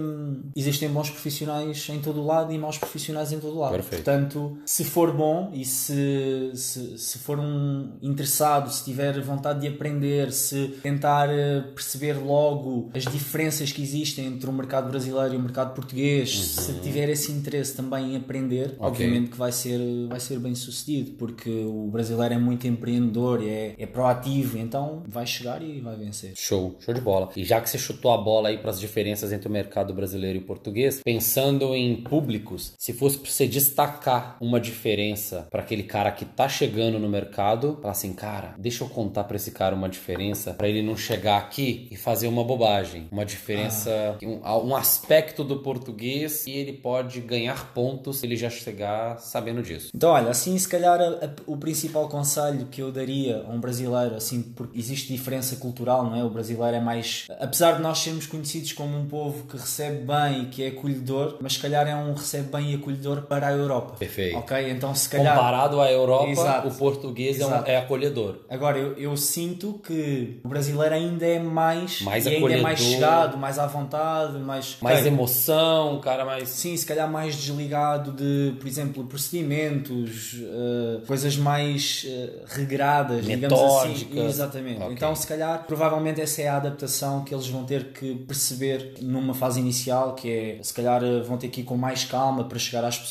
existem 0.56 0.90
bons 0.90 1.10
profissionais 1.10 1.90
em 1.90 2.00
todo 2.00 2.22
o 2.22 2.26
lado 2.26 2.54
e 2.54 2.58
maus 2.58 2.78
profissionais 2.78 3.32
em 3.32 3.40
todo 3.42 3.58
lado. 3.58 3.72
Perfeito. 3.74 4.04
Portanto, 4.04 4.58
se 4.66 4.84
for 4.84 5.12
bom 5.14 5.52
e 5.54 5.66
se, 5.66 6.52
se, 6.54 6.98
se 6.98 7.18
for 7.20 7.40
um 7.40 7.92
interessado, 8.02 8.72
se 8.72 8.84
tiver 8.84 9.20
vontade 9.22 9.62
de 9.62 9.68
aprender, 9.68 10.32
se 10.32 10.68
tentar 10.82 11.30
eh, 11.30 11.62
perceber 11.74 12.14
logo 12.14 12.90
as 12.94 13.04
diferenças 13.04 13.72
que 13.72 13.82
existem 13.82 14.26
entre 14.26 14.50
o 14.50 14.54
mercado 14.54 14.90
brasileiro 14.90 15.34
e 15.34 15.38
o 15.38 15.42
mercado 15.42 15.74
português, 15.74 16.38
se 16.38 16.74
tiver 16.76 17.10
esse 17.10 17.32
interesse 17.32 17.76
também 17.76 18.14
em 18.14 18.18
aprender, 18.18 18.76
obviamente 18.80 19.32
que 19.32 19.38
vai 19.38 19.52
ser, 19.52 19.80
vai 20.08 20.20
ser 20.20 20.40
bem 20.40 20.56
sucedido, 20.56 21.12
porque 21.12 21.50
o 21.50 21.88
brasileiro 21.88 22.34
é 22.34 22.38
muito 22.38 22.68
empreendedor, 22.68 23.42
é, 23.44 23.76
é 23.78 23.86
proativo, 23.86 24.58
então 24.58 25.04
vai 25.08 25.26
chegar 25.26 25.62
e 25.62 25.80
vai 25.80 25.96
vencer. 25.96 26.34
Show, 26.36 26.76
show 26.80 26.94
de 26.94 27.02
bola. 27.02 27.30
E 27.36 27.44
já 27.44 27.60
que 27.60 27.70
você 27.70 27.78
chutou 27.78 28.12
a 28.12 28.18
bola 28.18 28.50
aí 28.50 28.58
para 28.58 28.72
as 28.72 28.80
diferenças 28.80 29.32
entre 29.32 29.48
o 29.48 29.52
mercado 29.52 29.94
brasileiro 29.94 30.40
e 30.40 30.42
o 30.42 30.46
português, 30.46 31.02
pensando 31.04 31.74
em 31.76 31.96
públicos, 32.04 32.74
se 32.78 32.94
fosse 32.94 33.18
você 33.32 33.48
destacar 33.48 34.38
uma 34.42 34.60
diferença 34.60 35.48
para 35.50 35.62
aquele 35.62 35.84
cara 35.84 36.12
que 36.12 36.26
tá 36.26 36.48
chegando 36.50 37.00
no 37.00 37.08
mercado, 37.10 37.78
falar 37.82 37.92
assim, 37.92 38.14
cara, 38.14 38.54
deixa 38.58 38.84
eu 38.84 38.90
contar 38.90 39.24
para 39.24 39.36
esse 39.36 39.52
cara 39.52 39.76
uma 39.76 39.90
diferença 39.90 40.54
para 40.54 40.68
ele 40.68 40.82
não 40.82 40.96
chegar 40.98 41.38
aqui 41.38 41.88
e 41.92 41.96
fazer 41.96 42.28
uma 42.28 42.44
bobagem, 42.44 43.08
uma 43.12 43.26
diferença, 43.26 44.18
um, 44.24 44.70
um 44.70 44.76
aspecto 44.76 45.44
do 45.44 45.60
português 45.60 46.46
e 46.48 46.52
ele 46.52 46.74
pode 46.74 47.20
ganhar 47.22 47.74
pontos 47.74 48.18
se 48.20 48.26
ele 48.26 48.36
já 48.36 48.50
chegar 48.50 49.20
sabendo 49.20 49.62
disso. 49.62 49.90
Então, 49.94 50.12
olha, 50.12 50.30
assim, 50.30 50.58
se 50.58 50.68
calhar 50.68 51.00
a- 51.00 51.26
a- 51.26 51.30
o 51.48 51.58
principal 51.58 52.08
conselho 52.10 52.68
que 52.68 52.82
eu 52.82 52.92
daria 52.92 53.44
a 53.48 53.50
um 53.52 53.60
brasileiro, 53.60 54.16
assim, 54.16 54.42
porque 54.42 54.78
existe 54.78 55.12
diferença 55.14 55.56
cultural, 55.56 56.04
não 56.04 56.16
é? 56.16 56.24
O 56.24 56.30
brasileiro 56.30 56.76
é 56.78 56.80
mais. 56.80 57.28
Apesar 57.40 57.74
de 57.74 57.82
nós 57.82 58.00
sermos 58.00 58.26
conhecidos 58.26 58.74
como 58.74 58.98
um 58.98 59.06
povo 59.08 59.46
que 59.48 59.58
recebe 59.58 60.04
bem 60.06 60.44
e 60.44 60.46
que 60.48 60.64
é 60.64 60.68
acolhedor, 60.68 61.38
mas 61.42 61.54
se 61.54 61.60
calhar 61.60 61.88
é 61.88 61.96
um 61.96 62.14
recebe 62.14 62.50
bem 62.52 62.72
e 62.72 62.76
acolhedor 62.76 63.21
para 63.28 63.48
a 63.48 63.52
Europa. 63.52 63.96
Perfeito. 63.98 64.38
Ok? 64.38 64.70
Então, 64.72 64.94
se 64.96 65.10
calhar. 65.10 65.36
Comparado 65.36 65.80
à 65.82 65.92
Europa, 65.92 66.30
Exato. 66.30 66.68
o 66.68 66.72
português 66.74 67.40
é, 67.40 67.46
um- 67.46 67.66
é 67.66 67.78
acolhedor. 67.78 68.38
Agora, 68.50 68.78
eu, 68.78 68.94
eu 68.98 69.16
sinto 69.18 69.80
que 69.86 70.40
o 70.44 70.48
brasileiro 70.48 70.96
ainda 70.96 71.26
é 71.26 71.40
mais. 71.40 72.02
Mais 72.02 72.26
ainda 72.28 72.54
é 72.54 72.62
mais 72.62 72.80
chegado, 72.80 73.38
mais 73.38 73.58
à 73.60 73.68
vontade, 73.68 74.38
mais. 74.40 74.78
Mais 74.82 75.00
Ok, 75.00 75.08
emoção, 75.12 76.00
cara 76.02 76.26
mais. 76.26 76.50
Sim, 76.50 76.76
se 76.76 76.86
calhar 76.86 77.10
mais 77.10 77.36
desligado 77.36 78.12
de, 78.12 78.54
por 78.60 78.68
exemplo, 78.68 79.04
procedimentos, 79.06 80.36
eh, 80.42 81.02
coisas 81.08 81.36
mais 81.38 82.06
eh, 82.08 82.30
regradas, 82.48 83.26
digamos 83.26 83.60
assim. 83.60 83.88
Metódicas. 83.90 84.26
Exatamente. 84.26 84.82
Ok. 84.82 84.94
Então, 84.94 85.16
se 85.16 85.28
calhar, 85.28 85.64
provavelmente 85.68 86.22
essa 86.22 86.42
é 86.42 86.48
a 86.48 86.58
adaptação 86.58 87.24
que 87.24 87.34
eles 87.34 87.48
vão 87.48 87.64
ter 87.64 87.86
que 87.94 88.16
perceber 88.16 88.96
numa 89.02 89.34
fase 89.34 89.60
inicial, 89.60 90.14
que 90.16 90.30
é, 90.32 90.60
se 90.64 90.74
calhar, 90.74 91.04
eh, 91.04 91.20
vão 91.22 91.38
ter 91.38 91.48
que 91.50 91.62
ir 91.62 91.64
com 91.64 91.78
mais 91.78 92.04
calma 92.06 92.44
para 92.46 92.58
chegar 92.60 92.84
às 92.84 92.98
pessoas, 92.98 93.11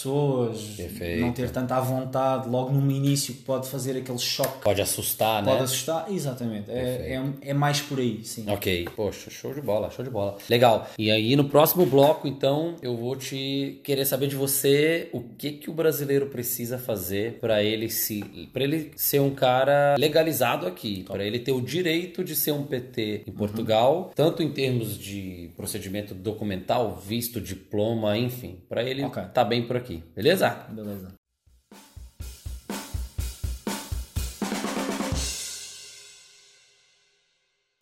Perfeito. 0.76 1.20
não 1.20 1.32
ter 1.32 1.50
tanta 1.50 1.76
à 1.76 1.80
vontade 1.80 2.48
logo 2.48 2.72
no 2.72 2.90
início 2.90 3.34
que 3.34 3.42
pode 3.42 3.68
fazer 3.68 3.96
aquele 3.96 4.18
choque, 4.18 4.62
Pode 4.62 4.80
assustar, 4.80 5.44
pode 5.44 5.56
né? 5.58 5.62
assustar. 5.64 6.06
Exatamente. 6.10 6.70
É, 6.70 7.20
é, 7.42 7.50
é 7.50 7.54
mais 7.54 7.80
por 7.80 7.98
aí, 7.98 8.20
sim. 8.24 8.44
Ok, 8.48 8.88
poxa, 8.96 9.30
show 9.30 9.52
de 9.54 9.60
bola, 9.60 9.90
show 9.90 10.04
de 10.04 10.10
bola. 10.10 10.36
Legal. 10.48 10.88
E 10.98 11.10
aí 11.10 11.34
no 11.36 11.44
próximo 11.44 11.84
bloco, 11.86 12.26
então, 12.28 12.76
eu 12.82 12.96
vou 12.96 13.16
te 13.16 13.80
querer 13.84 14.04
saber 14.04 14.26
de 14.28 14.36
você 14.36 15.08
o 15.12 15.20
que 15.20 15.52
que 15.52 15.70
o 15.70 15.72
brasileiro 15.72 16.26
precisa 16.26 16.78
fazer 16.78 17.38
para 17.40 17.62
ele 17.62 17.88
se 17.90 18.48
para 18.52 18.64
ele 18.64 18.92
ser 18.96 19.20
um 19.20 19.30
cara 19.30 19.96
legalizado 19.98 20.66
aqui, 20.66 21.04
para 21.04 21.24
ele 21.24 21.38
ter 21.38 21.52
o 21.52 21.60
direito 21.60 22.22
de 22.24 22.34
ser 22.36 22.52
um 22.52 22.62
PT 22.64 23.22
em 23.26 23.32
Portugal, 23.32 24.10
tanto 24.14 24.42
em 24.42 24.50
termos 24.50 24.98
de 24.98 25.50
procedimento 25.56 26.14
documental, 26.14 26.96
visto, 27.06 27.40
diploma, 27.40 28.16
enfim, 28.16 28.58
para 28.68 28.82
ele 28.82 29.02
Ok. 29.04 29.22
tá 29.34 29.44
bem 29.44 29.66
aqui. 29.80 30.02
Beleza? 30.14 30.66
Beleza. 30.70 31.19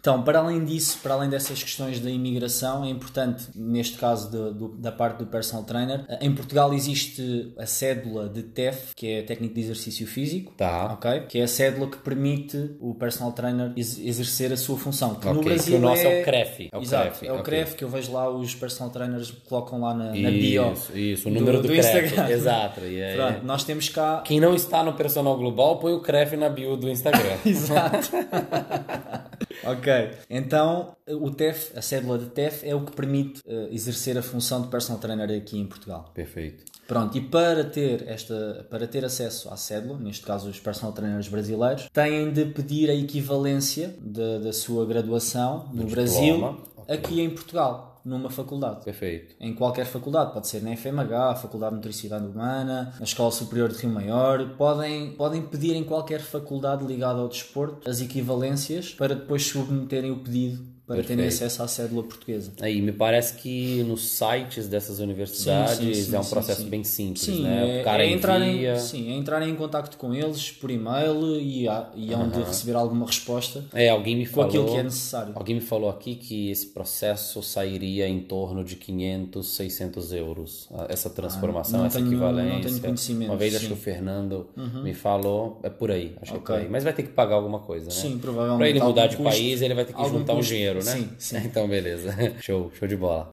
Então, 0.08 0.22
para 0.22 0.38
além 0.38 0.64
disso, 0.64 0.98
para 1.02 1.12
além 1.12 1.28
dessas 1.28 1.62
questões 1.62 2.00
da 2.00 2.08
imigração, 2.08 2.82
é 2.82 2.88
importante, 2.88 3.44
neste 3.54 3.98
caso 3.98 4.30
do- 4.30 4.54
do- 4.54 4.68
da 4.78 4.90
parte 4.90 5.18
do 5.18 5.26
personal 5.26 5.64
trainer, 5.64 6.02
eh, 6.08 6.20
em 6.22 6.34
Portugal 6.34 6.72
existe 6.72 7.52
a 7.58 7.66
cédula 7.66 8.26
de 8.26 8.42
TEF, 8.42 8.94
que 8.96 9.06
é 9.06 9.22
Técnico 9.22 9.52
de 9.54 9.60
Exercício 9.60 10.06
Físico, 10.06 10.54
Tá. 10.56 10.94
ok? 10.94 11.20
Que 11.28 11.40
é 11.40 11.42
a 11.42 11.46
cédula 11.46 11.88
que 11.90 11.98
permite 11.98 12.70
o 12.80 12.94
personal 12.94 13.32
trainer 13.32 13.71
ex- 13.76 13.99
exercer 13.99 14.50
a 14.50 14.56
sua 14.56 14.78
função. 14.78 15.16
Que 15.16 15.26
no 15.26 15.40
Ok, 15.40 15.44
Brasil 15.44 15.73
que 15.75 15.78
o 15.78 15.82
nosso 15.86 16.00
é 16.06 16.23
o 16.23 16.25
CREF. 16.25 16.68
É 16.73 16.78
o 16.78 16.80
Exato, 16.80 17.02
CREF, 17.18 17.26
é 17.26 17.30
o 17.32 17.34
ok. 17.34 17.44
CREF 17.44 17.76
que 17.76 17.84
eu 17.84 17.88
vejo 17.90 18.10
lá 18.10 18.30
os 18.30 18.54
personal 18.54 18.90
trainers 18.90 19.30
colocam 19.47 19.78
lá 19.82 19.92
na, 19.92 20.04
na 20.06 20.30
bio. 20.30 20.73
Isso, 20.73 20.97
isso, 20.99 21.28
o 21.28 21.32
número 21.32 21.58
do, 21.58 21.64
do 21.64 21.68
CREF. 21.68 21.86
Instagram. 21.86 22.30
Exato. 22.32 22.80
Aí, 22.80 23.14
Pronto, 23.14 23.44
nós 23.44 23.62
temos 23.62 23.90
cá 23.90 24.23
Quem 24.25 24.40
não 24.40 24.54
está 24.54 24.82
no 24.82 24.94
Personal 24.94 25.36
Global, 25.36 25.78
põe 25.78 25.92
o 25.92 26.00
CREF 26.00 26.34
na 26.34 26.49
bio 26.49 26.78
do 26.78 26.88
Instagram. 26.88 27.36
Exato. 27.44 28.08
ok. 29.64 30.10
Então, 30.28 30.96
o 31.06 31.30
TEF, 31.30 31.76
a 31.76 31.82
cédula 31.82 32.18
de 32.18 32.26
TEF, 32.26 32.66
é 32.66 32.74
o 32.74 32.84
que 32.84 32.92
permite 32.92 33.42
eh, 33.46 33.68
exercer 33.70 34.16
a 34.18 34.22
função 34.22 34.62
de 34.62 34.68
personal 34.68 35.00
trainer 35.00 35.30
aqui 35.36 35.58
em 35.58 35.66
Portugal. 35.66 36.10
Perfeito. 36.14 36.64
Pronto, 36.88 37.18
e 37.18 37.20
para 37.20 37.64
ter, 37.64 38.08
esta, 38.08 38.66
para 38.70 38.86
ter 38.86 39.04
acesso 39.04 39.52
à 39.52 39.58
cédula, 39.58 39.98
neste 39.98 40.24
caso 40.24 40.48
os 40.48 40.58
personal 40.58 40.92
trainers 40.94 41.28
brasileiros, 41.28 41.86
têm 41.92 42.32
de 42.32 42.46
pedir 42.46 42.88
a 42.88 42.94
equivalência 42.94 43.94
da, 44.00 44.54
sua 44.54 44.86
graduação 44.86 45.68
no 45.74 45.84
Brasil, 45.84 46.42
ok. 46.76 46.96
aqui 46.96 47.20
em 47.20 47.28
Portugal, 47.28 47.98
numa 48.08 48.30
faculdade. 48.30 48.84
Perfeito. 48.84 49.34
Em 49.40 49.54
qualquer 49.54 49.86
faculdade, 49.86 50.32
pode 50.32 50.49
ser 50.49 50.62
na 50.62 50.76
FMH, 50.76 51.36
Faculdade 51.36 51.73
de 51.73 51.76
Motricidade 51.76 52.26
Humana, 52.26 52.94
na 52.99 53.04
Escola 53.04 53.30
Superior 53.30 53.68
de 53.71 53.78
Rio 53.78 53.90
Maior, 53.90 54.56
podem, 54.56 55.12
podem 55.12 55.42
pedir 55.42 55.75
em 55.75 55.84
qualquer 55.84 56.21
faculdade 56.21 56.84
ligada 56.84 57.21
ao 57.21 57.28
desporto 57.28 57.88
as 57.88 58.00
equivalências 58.00 58.94
para 58.94 59.14
depois 59.14 59.44
submeterem 59.44 60.10
o 60.10 60.21
pedido 60.21 60.77
para 60.88 60.96
terem 61.02 61.18
Perfeito. 61.18 61.44
acesso 61.44 61.62
à 61.62 61.68
cédula 61.68 62.02
portuguesa. 62.02 62.50
Aí, 62.60 62.80
me 62.82 62.90
parece 62.92 63.34
que 63.34 63.82
nos 63.84 64.08
sites 64.08 64.66
dessas 64.66 64.98
universidades 64.98 65.76
Sim, 65.76 65.94
sim, 65.94 66.02
sim, 66.10 66.16
é 66.16 66.18
um 66.18 66.24
processo 66.24 66.64
bem 66.64 66.82
simples, 66.82 67.20
Sim, 67.22 67.42
né? 67.42 67.78
é, 67.78 67.80
o 67.82 67.84
cara 67.84 68.02
é 68.04 68.10
entrar 68.10 68.40
envia... 68.40 68.72
em, 68.74 68.78
sim, 68.78 69.12
é 69.12 69.14
entrar 69.16 69.46
em 69.46 69.54
contato 69.54 69.96
com 69.98 70.14
eles 70.14 70.50
por 70.50 70.70
e-mail 70.70 71.38
e, 71.40 71.68
há- 71.68 71.90
e 71.94 72.12
hão 72.12 72.28
de 72.30 72.40
receber 72.42 72.74
alguma 72.74 73.06
resposta 73.06 73.64
É, 73.74 73.88
alguém 73.90 74.16
me 74.16 74.26
com 74.26 74.32
falou... 74.32 74.48
aquilo 74.48 74.64
que 74.66 74.76
é 74.78 74.82
necessário. 74.82 75.32
Alguém 75.36 75.54
me 75.56 75.60
falou 75.60 75.90
aqui 75.90 76.14
que 76.14 76.50
esse 76.50 76.66
processo 76.68 77.42
sairia 77.42 78.08
em 78.08 78.20
torno 78.20 78.64
de 78.64 78.74
500, 78.76 79.46
600 79.46 80.12
euros. 80.14 80.68
Ah, 80.72 80.86
Essa 80.88 81.10
transformação, 81.10 81.80
não 81.80 81.86
essa 81.86 81.98
tenho- 81.98 82.08
equivalência. 82.08 82.54
não 82.54 82.60
tenho 82.62 82.80
conhecimento, 82.80 83.28
Uma 83.30 83.36
vez 83.36 83.54
acho. 83.54 83.64
Uhum. 83.64 83.68
que 83.72 83.74
o 83.78 83.82
Fernando 83.82 84.46
me 84.82 84.94
falou, 84.94 85.60
é 85.62 85.68
por 85.68 85.90
aí, 85.90 86.14
acho 86.22 86.32
que 86.32 86.38
é 86.38 86.40
por 86.40 86.54
aí. 86.54 86.68
Mas 86.70 86.82
vai 86.84 86.92
ter 86.94 87.02
que 87.02 87.10
pagar 87.10 87.34
alguma 87.36 87.58
coisa, 87.60 87.86
né? 87.86 87.90
Sim, 87.92 88.16
provavelmente. 88.18 88.58
Pra 88.58 88.68
ele 88.70 88.80
mudar 88.80 89.06
de 89.06 89.16
custo- 89.16 89.30
país, 89.30 89.60
ele 89.60 89.74
vai 89.74 89.84
ter 89.84 89.92
que 89.92 90.08
juntar 90.08 90.32
um 90.34 90.40
dinheiro, 90.40 90.77
né? 90.84 90.93
Sim, 90.93 91.17
sim. 91.19 91.36
Então, 91.45 91.69
beleza. 91.69 92.14
Show, 92.41 92.71
show 92.75 92.88
de 92.88 92.97
bola. 92.97 93.30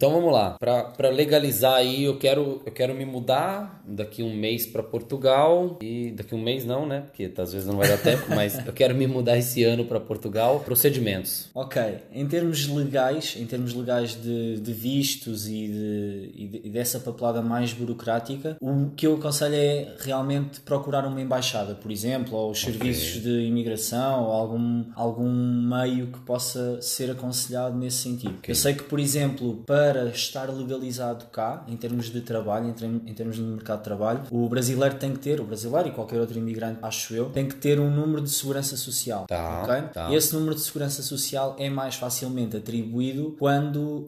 Então 0.00 0.12
vamos 0.12 0.32
lá. 0.32 0.56
Para 0.58 1.10
legalizar 1.10 1.74
aí, 1.74 2.04
eu 2.04 2.16
quero, 2.16 2.62
eu 2.64 2.72
quero 2.72 2.94
me 2.94 3.04
mudar 3.04 3.82
daqui 3.86 4.22
um 4.22 4.34
mês 4.34 4.64
para 4.64 4.82
Portugal. 4.82 5.76
E 5.82 6.12
daqui 6.12 6.34
um 6.34 6.40
mês 6.40 6.64
não, 6.64 6.86
né? 6.86 7.02
Porque 7.02 7.30
às 7.36 7.52
vezes 7.52 7.68
não 7.68 7.76
vai 7.76 7.86
dar 7.86 7.98
tempo, 7.98 8.24
mas 8.34 8.66
eu 8.66 8.72
quero 8.72 8.94
me 8.94 9.06
mudar 9.06 9.36
esse 9.36 9.62
ano 9.62 9.84
para 9.84 10.00
Portugal. 10.00 10.60
Procedimentos. 10.60 11.50
Ok, 11.54 11.82
em 12.14 12.26
termos 12.26 12.66
legais, 12.66 13.36
em 13.38 13.44
termos 13.44 13.74
legais 13.74 14.14
de, 14.14 14.58
de 14.58 14.72
vistos 14.72 15.46
e, 15.46 15.68
de, 15.68 16.30
e 16.34 16.48
de- 16.48 16.60
e 16.64 16.70
dessa 16.70 16.98
papelada 16.98 17.42
mais 17.42 17.74
burocrática, 17.74 18.56
o 18.58 18.88
que 18.96 19.06
eu 19.06 19.16
aconselho 19.16 19.54
é 19.54 19.96
realmente 19.98 20.60
procurar 20.60 21.04
uma 21.04 21.20
embaixada, 21.20 21.74
por 21.74 21.90
exemplo, 21.92 22.38
ou 22.38 22.52
os 22.52 22.58
serviços 22.62 23.22
de 23.22 23.42
imigração, 23.42 24.24
ou 24.24 24.32
algum, 24.32 24.84
algum 24.96 25.30
meio 25.30 26.06
que 26.06 26.20
possa 26.20 26.80
ser 26.80 27.10
aconselhado 27.10 27.76
nesse 27.76 27.98
sentido. 27.98 28.38
Eu 28.48 28.54
sei 28.54 28.72
que, 28.72 28.84
por 28.84 28.98
exemplo, 28.98 29.62
para 29.66 29.89
para 29.90 30.06
estar 30.10 30.48
legalizado 30.48 31.24
cá, 31.32 31.64
em 31.66 31.76
termos 31.76 32.10
de 32.10 32.20
trabalho, 32.20 32.68
em, 32.68 33.12
termos, 33.12 33.34
de 33.36 33.42
mercado 33.42 33.78
de 33.78 33.84
trabalho, 33.84 34.22
o 34.30 34.48
brasileiro 34.48 34.94
tem 34.96 35.12
que 35.12 35.18
ter, 35.18 35.40
o 35.40 35.44
brasileiro 35.44 35.88
e 35.88 35.90
qualquer 35.90 36.20
outro 36.20 36.38
imigrante, 36.38 36.78
acho 36.80 37.12
eu, 37.12 37.26
tem 37.30 37.48
que 37.48 37.56
ter 37.56 37.80
um 37.80 37.90
número 37.90 38.22
de 38.22 38.30
segurança 38.30 38.76
social. 38.76 39.26
Tá, 39.26 39.62
ok? 39.64 39.82
tá. 39.92 40.14
Esse 40.14 40.32
número 40.34 40.54
de 40.54 40.60
segurança 40.60 41.02
social 41.02 41.56
é 41.58 41.68
mais 41.68 41.96
facilmente 41.96 42.56
atribuído 42.56 43.34
quando 43.38 44.06